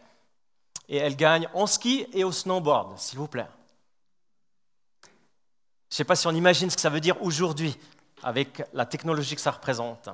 Et 0.88 0.98
elle 0.98 1.16
gagne 1.16 1.50
en 1.56 1.66
ski 1.66 2.08
et 2.14 2.24
au 2.24 2.32
snowboard, 2.32 2.98
s'il 3.00 3.18
vous 3.18 3.28
plaît. 3.28 3.48
Je 5.90 5.94
ne 5.94 5.98
sais 5.98 6.04
pas 6.04 6.16
si 6.16 6.28
on 6.28 6.32
imagine 6.32 6.70
ce 6.70 6.76
que 6.76 6.82
ça 6.82 6.90
veut 6.90 7.00
dire 7.00 7.22
aujourd'hui 7.22 7.78
avec 8.24 8.64
la 8.74 8.86
technologie 8.86 9.36
que 9.36 9.42
ça 9.42 9.52
représente. 9.52 10.10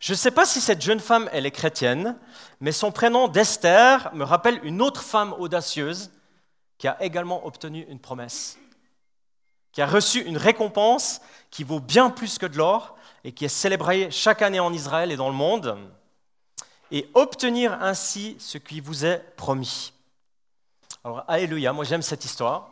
Je 0.00 0.12
ne 0.12 0.16
sais 0.16 0.30
pas 0.30 0.46
si 0.46 0.60
cette 0.60 0.82
jeune 0.82 1.00
femme, 1.00 1.28
elle 1.32 1.46
est 1.46 1.50
chrétienne, 1.50 2.16
mais 2.60 2.72
son 2.72 2.92
prénom 2.92 3.26
d'Esther 3.26 4.10
me 4.14 4.24
rappelle 4.24 4.60
une 4.62 4.82
autre 4.82 5.02
femme 5.02 5.32
audacieuse 5.38 6.10
qui 6.76 6.86
a 6.86 7.02
également 7.02 7.44
obtenu 7.46 7.84
une 7.88 7.98
promesse, 7.98 8.58
qui 9.72 9.82
a 9.82 9.86
reçu 9.86 10.20
une 10.20 10.36
récompense 10.36 11.20
qui 11.50 11.64
vaut 11.64 11.80
bien 11.80 12.10
plus 12.10 12.38
que 12.38 12.46
de 12.46 12.56
l'or 12.56 12.96
et 13.24 13.32
qui 13.32 13.44
est 13.44 13.48
célébrée 13.48 14.10
chaque 14.12 14.42
année 14.42 14.60
en 14.60 14.72
Israël 14.72 15.10
et 15.10 15.16
dans 15.16 15.28
le 15.28 15.34
monde, 15.34 15.78
et 16.90 17.10
obtenir 17.14 17.72
ainsi 17.82 18.36
ce 18.38 18.58
qui 18.58 18.80
vous 18.80 19.04
est 19.04 19.18
promis. 19.36 19.92
Alors, 21.02 21.24
alléluia, 21.26 21.72
moi 21.72 21.84
j'aime 21.84 22.02
cette 22.02 22.24
histoire. 22.24 22.70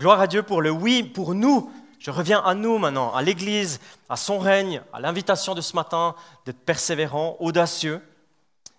Gloire 0.00 0.20
à 0.20 0.26
Dieu 0.26 0.42
pour 0.42 0.62
le 0.62 0.70
oui, 0.70 1.02
pour 1.02 1.34
nous. 1.34 1.70
Je 1.98 2.10
reviens 2.10 2.40
à 2.40 2.54
nous 2.54 2.78
maintenant, 2.78 3.12
à 3.12 3.20
l'Église, 3.20 3.80
à 4.08 4.16
son 4.16 4.38
règne, 4.38 4.80
à 4.94 5.00
l'invitation 5.00 5.54
de 5.54 5.60
ce 5.60 5.76
matin 5.76 6.14
d'être 6.46 6.64
persévérant, 6.64 7.36
audacieux. 7.38 8.00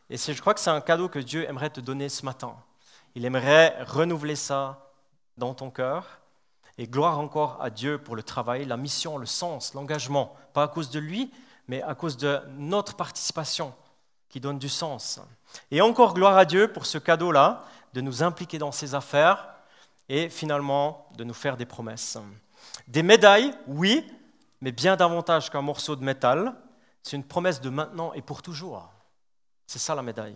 Et 0.09 0.17
je 0.17 0.41
crois 0.41 0.55
que 0.55 0.59
c'est 0.59 0.71
un 0.71 0.81
cadeau 0.81 1.09
que 1.09 1.19
Dieu 1.19 1.47
aimerait 1.47 1.69
te 1.69 1.79
donner 1.79 2.09
ce 2.09 2.25
matin. 2.25 2.55
Il 3.13 3.23
aimerait 3.23 3.83
renouveler 3.83 4.35
ça 4.35 4.89
dans 5.37 5.53
ton 5.53 5.69
cœur. 5.69 6.07
Et 6.79 6.87
gloire 6.87 7.19
encore 7.19 7.59
à 7.61 7.69
Dieu 7.69 7.99
pour 7.99 8.15
le 8.15 8.23
travail, 8.23 8.65
la 8.65 8.75
mission, 8.75 9.19
le 9.19 9.27
sens, 9.27 9.75
l'engagement. 9.75 10.35
Pas 10.53 10.63
à 10.63 10.67
cause 10.69 10.89
de 10.89 10.97
lui, 10.97 11.31
mais 11.67 11.83
à 11.83 11.93
cause 11.93 12.17
de 12.17 12.39
notre 12.57 12.95
participation 12.95 13.75
qui 14.27 14.39
donne 14.39 14.57
du 14.57 14.69
sens. 14.69 15.21
Et 15.69 15.81
encore 15.81 16.15
gloire 16.15 16.37
à 16.37 16.45
Dieu 16.45 16.73
pour 16.73 16.87
ce 16.87 16.97
cadeau-là, 16.97 17.63
de 17.93 18.01
nous 18.01 18.23
impliquer 18.23 18.57
dans 18.57 18.71
ses 18.71 18.95
affaires 18.95 19.50
et 20.11 20.27
finalement 20.27 21.07
de 21.15 21.23
nous 21.23 21.33
faire 21.33 21.55
des 21.55 21.65
promesses. 21.65 22.17
Des 22.85 23.01
médailles, 23.01 23.53
oui, 23.65 24.05
mais 24.59 24.73
bien 24.73 24.97
davantage 24.97 25.49
qu'un 25.49 25.61
morceau 25.61 25.95
de 25.95 26.03
métal. 26.03 26.53
C'est 27.01 27.15
une 27.15 27.23
promesse 27.23 27.61
de 27.61 27.69
maintenant 27.69 28.11
et 28.11 28.21
pour 28.21 28.41
toujours. 28.41 28.91
C'est 29.67 29.79
ça 29.79 29.95
la 29.95 30.01
médaille. 30.01 30.35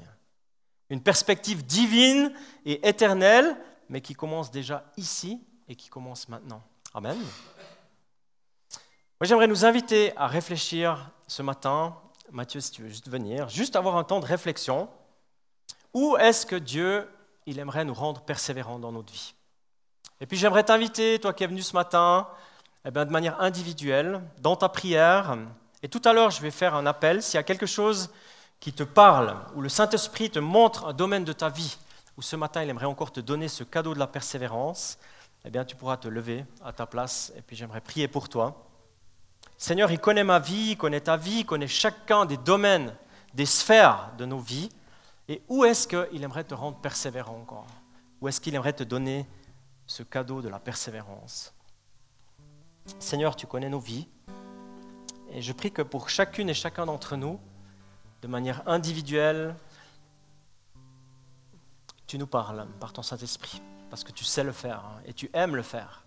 Une 0.89 1.03
perspective 1.03 1.65
divine 1.65 2.31
et 2.63 2.87
éternelle, 2.87 3.57
mais 3.89 3.99
qui 3.99 4.13
commence 4.13 4.49
déjà 4.49 4.85
ici 4.95 5.45
et 5.67 5.75
qui 5.75 5.89
commence 5.89 6.29
maintenant. 6.29 6.63
Amen. 6.93 7.17
Moi, 7.17 7.27
j'aimerais 9.23 9.47
nous 9.47 9.65
inviter 9.65 10.15
à 10.15 10.27
réfléchir 10.27 11.11
ce 11.27 11.41
matin. 11.41 11.97
Mathieu, 12.31 12.61
si 12.61 12.71
tu 12.71 12.83
veux 12.83 12.89
juste 12.89 13.09
venir, 13.09 13.49
juste 13.49 13.75
avoir 13.75 13.97
un 13.97 14.05
temps 14.05 14.21
de 14.21 14.25
réflexion. 14.25 14.87
Où 15.93 16.15
est-ce 16.15 16.45
que 16.45 16.55
Dieu, 16.55 17.09
il 17.45 17.59
aimerait 17.59 17.83
nous 17.83 17.93
rendre 17.93 18.21
persévérants 18.21 18.79
dans 18.79 18.93
notre 18.93 19.11
vie? 19.11 19.35
Et 20.21 20.25
puis 20.25 20.37
j'aimerais 20.37 20.63
t'inviter, 20.63 21.19
toi 21.19 21.33
qui 21.33 21.43
es 21.43 21.47
venu 21.47 21.61
ce 21.61 21.75
matin, 21.75 22.27
eh 22.85 22.91
bien, 22.91 23.05
de 23.05 23.11
manière 23.11 23.41
individuelle, 23.41 24.21
dans 24.39 24.55
ta 24.55 24.69
prière. 24.69 25.37
Et 25.83 25.89
tout 25.89 26.01
à 26.05 26.13
l'heure, 26.13 26.31
je 26.31 26.41
vais 26.41 26.51
faire 26.51 26.75
un 26.75 26.85
appel. 26.85 27.21
S'il 27.21 27.35
y 27.35 27.39
a 27.39 27.43
quelque 27.43 27.65
chose 27.65 28.11
qui 28.59 28.73
te 28.73 28.83
parle, 28.83 29.35
ou 29.55 29.61
le 29.61 29.69
Saint-Esprit 29.69 30.29
te 30.29 30.39
montre 30.39 30.85
un 30.85 30.93
domaine 30.93 31.25
de 31.25 31.33
ta 31.33 31.49
vie, 31.49 31.77
où 32.17 32.21
ce 32.21 32.35
matin, 32.35 32.63
il 32.63 32.69
aimerait 32.69 32.85
encore 32.85 33.11
te 33.11 33.19
donner 33.19 33.47
ce 33.47 33.63
cadeau 33.63 33.93
de 33.93 33.99
la 33.99 34.07
persévérance, 34.07 34.97
eh 35.43 35.49
bien, 35.49 35.65
tu 35.65 35.75
pourras 35.75 35.97
te 35.97 36.07
lever 36.07 36.45
à 36.63 36.71
ta 36.71 36.85
place, 36.85 37.33
et 37.37 37.41
puis 37.41 37.55
j'aimerais 37.55 37.81
prier 37.81 38.07
pour 38.07 38.29
toi. 38.29 38.65
Seigneur, 39.57 39.91
il 39.91 39.99
connaît 39.99 40.23
ma 40.23 40.39
vie, 40.39 40.71
il 40.71 40.77
connaît 40.77 41.01
ta 41.01 41.17
vie, 41.17 41.39
il 41.39 41.45
connaît 41.45 41.67
chacun 41.67 42.25
des 42.25 42.37
domaines, 42.37 42.93
des 43.33 43.45
sphères 43.45 44.11
de 44.17 44.25
nos 44.25 44.39
vies. 44.39 44.69
Et 45.27 45.41
où 45.47 45.65
est-ce 45.65 45.87
qu'il 45.87 46.23
aimerait 46.23 46.43
te 46.43 46.53
rendre 46.53 46.77
persévérant 46.77 47.37
encore? 47.37 47.67
Où 48.21 48.27
est-ce 48.27 48.41
qu'il 48.41 48.55
aimerait 48.55 48.73
te 48.73 48.83
donner 48.83 49.25
ce 49.87 50.03
cadeau 50.03 50.41
de 50.41 50.49
la 50.49 50.59
persévérance. 50.59 51.53
Seigneur, 52.99 53.35
tu 53.35 53.47
connais 53.47 53.69
nos 53.69 53.79
vies, 53.79 54.07
et 55.31 55.41
je 55.41 55.53
prie 55.53 55.71
que 55.71 55.81
pour 55.81 56.09
chacune 56.09 56.49
et 56.49 56.53
chacun 56.53 56.85
d'entre 56.85 57.15
nous, 57.15 57.39
de 58.21 58.27
manière 58.27 58.67
individuelle, 58.67 59.55
tu 62.07 62.17
nous 62.17 62.27
parles 62.27 62.67
par 62.79 62.93
ton 62.93 63.01
Saint-Esprit, 63.01 63.61
parce 63.89 64.03
que 64.03 64.11
tu 64.11 64.23
sais 64.23 64.43
le 64.43 64.51
faire 64.51 64.85
hein, 64.85 65.01
et 65.05 65.13
tu 65.13 65.29
aimes 65.33 65.55
le 65.55 65.63
faire. 65.63 66.05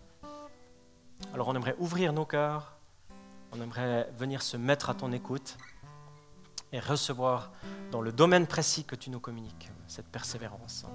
Alors 1.33 1.49
on 1.49 1.55
aimerait 1.55 1.75
ouvrir 1.79 2.13
nos 2.13 2.25
cœurs, 2.25 2.77
on 3.51 3.61
aimerait 3.61 4.09
venir 4.17 4.41
se 4.41 4.57
mettre 4.57 4.89
à 4.89 4.93
ton 4.93 5.11
écoute 5.11 5.57
et 6.71 6.79
recevoir 6.79 7.51
dans 7.91 8.01
le 8.01 8.11
domaine 8.11 8.47
précis 8.47 8.85
que 8.85 8.95
tu 8.95 9.09
nous 9.09 9.19
communiques 9.19 9.69
cette 9.87 10.07
persévérance. 10.07 10.85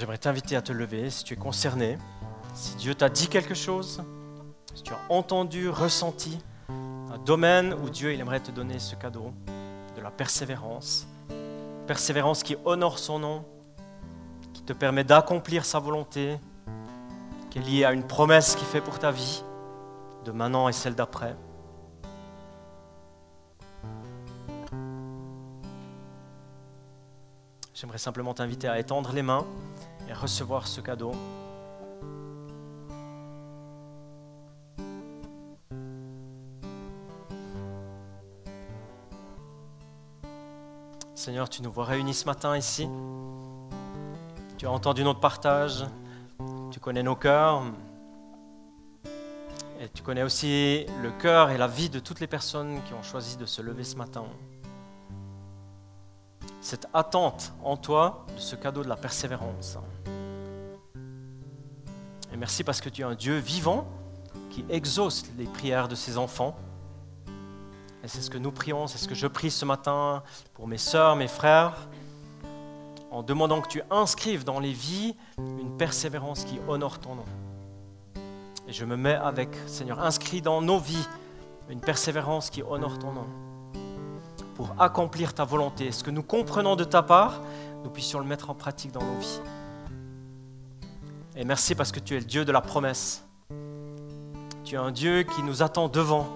J'aimerais 0.00 0.16
t'inviter 0.16 0.56
à 0.56 0.62
te 0.62 0.72
lever 0.72 1.10
si 1.10 1.24
tu 1.24 1.34
es 1.34 1.36
concerné, 1.36 1.98
si 2.54 2.74
Dieu 2.76 2.94
t'a 2.94 3.10
dit 3.10 3.28
quelque 3.28 3.52
chose, 3.52 4.02
si 4.74 4.82
tu 4.82 4.94
as 4.94 5.00
entendu, 5.10 5.68
ressenti 5.68 6.38
un 6.70 7.18
domaine 7.18 7.74
où 7.74 7.90
Dieu 7.90 8.14
il 8.14 8.18
aimerait 8.18 8.40
te 8.40 8.50
donner 8.50 8.78
ce 8.78 8.94
cadeau 8.94 9.34
de 9.94 10.00
la 10.00 10.10
persévérance, 10.10 11.06
persévérance 11.86 12.42
qui 12.42 12.56
honore 12.64 12.98
son 12.98 13.18
nom, 13.18 13.44
qui 14.54 14.62
te 14.62 14.72
permet 14.72 15.04
d'accomplir 15.04 15.66
sa 15.66 15.80
volonté, 15.80 16.38
qui 17.50 17.58
est 17.58 17.62
liée 17.62 17.84
à 17.84 17.92
une 17.92 18.06
promesse 18.06 18.54
qu'il 18.54 18.68
fait 18.68 18.80
pour 18.80 18.98
ta 18.98 19.10
vie, 19.10 19.44
de 20.24 20.32
maintenant 20.32 20.70
et 20.70 20.72
celle 20.72 20.94
d'après. 20.94 21.36
J'aimerais 27.74 27.98
simplement 27.98 28.32
t'inviter 28.32 28.66
à 28.66 28.78
étendre 28.78 29.12
les 29.12 29.22
mains 29.22 29.44
et 30.10 30.12
recevoir 30.12 30.66
ce 30.66 30.80
cadeau. 30.80 31.12
Seigneur, 41.14 41.48
tu 41.48 41.62
nous 41.62 41.70
vois 41.70 41.84
réunis 41.84 42.14
ce 42.14 42.24
matin 42.24 42.56
ici. 42.56 42.88
Tu 44.58 44.66
as 44.66 44.70
entendu 44.70 45.04
notre 45.04 45.20
partage. 45.20 45.84
Tu 46.72 46.80
connais 46.80 47.04
nos 47.04 47.14
cœurs. 47.14 47.62
Et 49.80 49.88
tu 49.94 50.02
connais 50.02 50.24
aussi 50.24 50.86
le 51.02 51.10
cœur 51.12 51.50
et 51.50 51.58
la 51.58 51.68
vie 51.68 51.88
de 51.88 52.00
toutes 52.00 52.20
les 52.20 52.26
personnes 52.26 52.82
qui 52.84 52.94
ont 52.94 53.02
choisi 53.02 53.36
de 53.36 53.46
se 53.46 53.62
lever 53.62 53.84
ce 53.84 53.96
matin 53.96 54.24
cette 56.60 56.88
attente 56.92 57.52
en 57.64 57.76
toi 57.76 58.26
de 58.34 58.40
ce 58.40 58.56
cadeau 58.56 58.82
de 58.82 58.88
la 58.88 58.96
persévérance. 58.96 59.78
Et 62.32 62.36
merci 62.36 62.64
parce 62.64 62.80
que 62.80 62.88
tu 62.88 63.02
es 63.02 63.04
un 63.04 63.14
Dieu 63.14 63.38
vivant 63.38 63.86
qui 64.50 64.64
exauce 64.68 65.24
les 65.38 65.46
prières 65.46 65.88
de 65.88 65.94
ses 65.94 66.18
enfants. 66.18 66.54
Et 68.04 68.08
c'est 68.08 68.20
ce 68.20 68.30
que 68.30 68.38
nous 68.38 68.52
prions, 68.52 68.86
c'est 68.86 68.98
ce 68.98 69.08
que 69.08 69.14
je 69.14 69.26
prie 69.26 69.50
ce 69.50 69.64
matin 69.64 70.22
pour 70.54 70.68
mes 70.68 70.78
sœurs, 70.78 71.16
mes 71.16 71.28
frères, 71.28 71.88
en 73.10 73.22
demandant 73.22 73.60
que 73.60 73.68
tu 73.68 73.82
inscrives 73.90 74.44
dans 74.44 74.60
les 74.60 74.72
vies 74.72 75.16
une 75.38 75.76
persévérance 75.76 76.44
qui 76.44 76.60
honore 76.68 76.98
ton 76.98 77.16
nom. 77.16 77.24
Et 78.68 78.72
je 78.72 78.84
me 78.84 78.96
mets 78.96 79.16
avec, 79.16 79.48
Seigneur, 79.66 80.00
inscrit 80.00 80.40
dans 80.40 80.62
nos 80.62 80.78
vies 80.78 81.06
une 81.68 81.80
persévérance 81.80 82.50
qui 82.50 82.62
honore 82.62 82.98
ton 82.98 83.12
nom 83.12 83.49
pour 84.60 84.74
accomplir 84.78 85.32
ta 85.32 85.46
volonté. 85.46 85.90
Ce 85.90 86.04
que 86.04 86.10
nous 86.10 86.22
comprenons 86.22 86.76
de 86.76 86.84
ta 86.84 87.02
part, 87.02 87.40
nous 87.82 87.88
puissions 87.88 88.18
le 88.18 88.26
mettre 88.26 88.50
en 88.50 88.54
pratique 88.54 88.92
dans 88.92 89.02
nos 89.02 89.18
vies. 89.18 89.40
Et 91.34 91.46
merci 91.46 91.74
parce 91.74 91.92
que 91.92 91.98
tu 91.98 92.14
es 92.14 92.18
le 92.18 92.26
Dieu 92.26 92.44
de 92.44 92.52
la 92.52 92.60
promesse. 92.60 93.24
Tu 94.62 94.74
es 94.74 94.78
un 94.78 94.90
Dieu 94.90 95.22
qui 95.22 95.42
nous 95.42 95.62
attend 95.62 95.88
devant, 95.88 96.28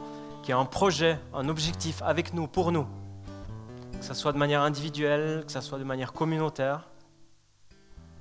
qui 0.42 0.52
a 0.52 0.56
un 0.56 0.64
projet, 0.64 1.18
un 1.34 1.50
objectif 1.50 2.00
avec 2.00 2.32
nous, 2.32 2.46
pour 2.46 2.72
nous. 2.72 2.86
Que 3.98 4.04
ce 4.06 4.14
soit 4.14 4.32
de 4.32 4.38
manière 4.38 4.62
individuelle, 4.62 5.44
que 5.44 5.52
ce 5.52 5.60
soit 5.60 5.78
de 5.78 5.84
manière 5.84 6.14
communautaire. 6.14 6.88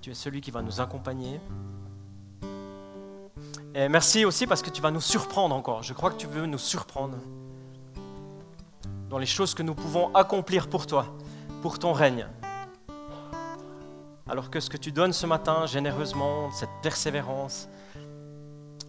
Tu 0.01 0.11
es 0.11 0.15
celui 0.15 0.41
qui 0.41 0.51
va 0.51 0.61
nous 0.61 0.81
accompagner. 0.81 1.39
Et 3.73 3.87
merci 3.87 4.25
aussi 4.25 4.47
parce 4.47 4.61
que 4.61 4.69
tu 4.69 4.81
vas 4.81 4.91
nous 4.91 4.99
surprendre 4.99 5.55
encore. 5.55 5.81
Je 5.81 5.93
crois 5.93 6.11
que 6.11 6.17
tu 6.17 6.27
veux 6.27 6.45
nous 6.45 6.57
surprendre 6.57 7.15
dans 9.13 9.19
les 9.19 9.27
choses 9.27 9.53
que 9.53 9.61
nous 9.61 9.75
pouvons 9.75 10.11
accomplir 10.15 10.67
pour 10.67 10.87
toi, 10.87 11.05
pour 11.61 11.77
ton 11.77 11.93
règne. 11.93 12.25
Alors 14.27 14.49
que 14.49 14.59
ce 14.59 14.71
que 14.71 14.77
tu 14.77 14.91
donnes 14.91 15.13
ce 15.13 15.27
matin 15.27 15.67
généreusement, 15.67 16.49
cette 16.49 16.71
persévérance, 16.81 17.69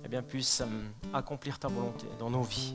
eh 0.02 0.22
puisse 0.22 0.62
euh, 0.62 0.64
accomplir 1.12 1.58
ta 1.58 1.68
volonté 1.68 2.06
dans 2.18 2.30
nos 2.30 2.40
vies. 2.40 2.74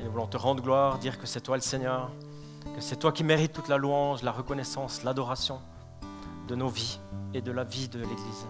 Et 0.00 0.04
nous 0.04 0.10
voulons 0.10 0.26
te 0.26 0.36
rendre 0.36 0.60
gloire, 0.60 0.98
dire 0.98 1.20
que 1.20 1.26
c'est 1.28 1.40
toi 1.40 1.54
le 1.54 1.62
Seigneur, 1.62 2.10
que 2.74 2.80
c'est 2.80 2.96
toi 2.96 3.12
qui 3.12 3.22
mérites 3.22 3.52
toute 3.52 3.68
la 3.68 3.76
louange, 3.76 4.24
la 4.24 4.32
reconnaissance, 4.32 5.04
l'adoration 5.04 5.60
de 6.48 6.56
nos 6.56 6.68
vies 6.68 6.98
et 7.32 7.42
de 7.42 7.52
la 7.52 7.62
vie 7.62 7.86
de 7.86 8.00
l'Église. 8.00 8.46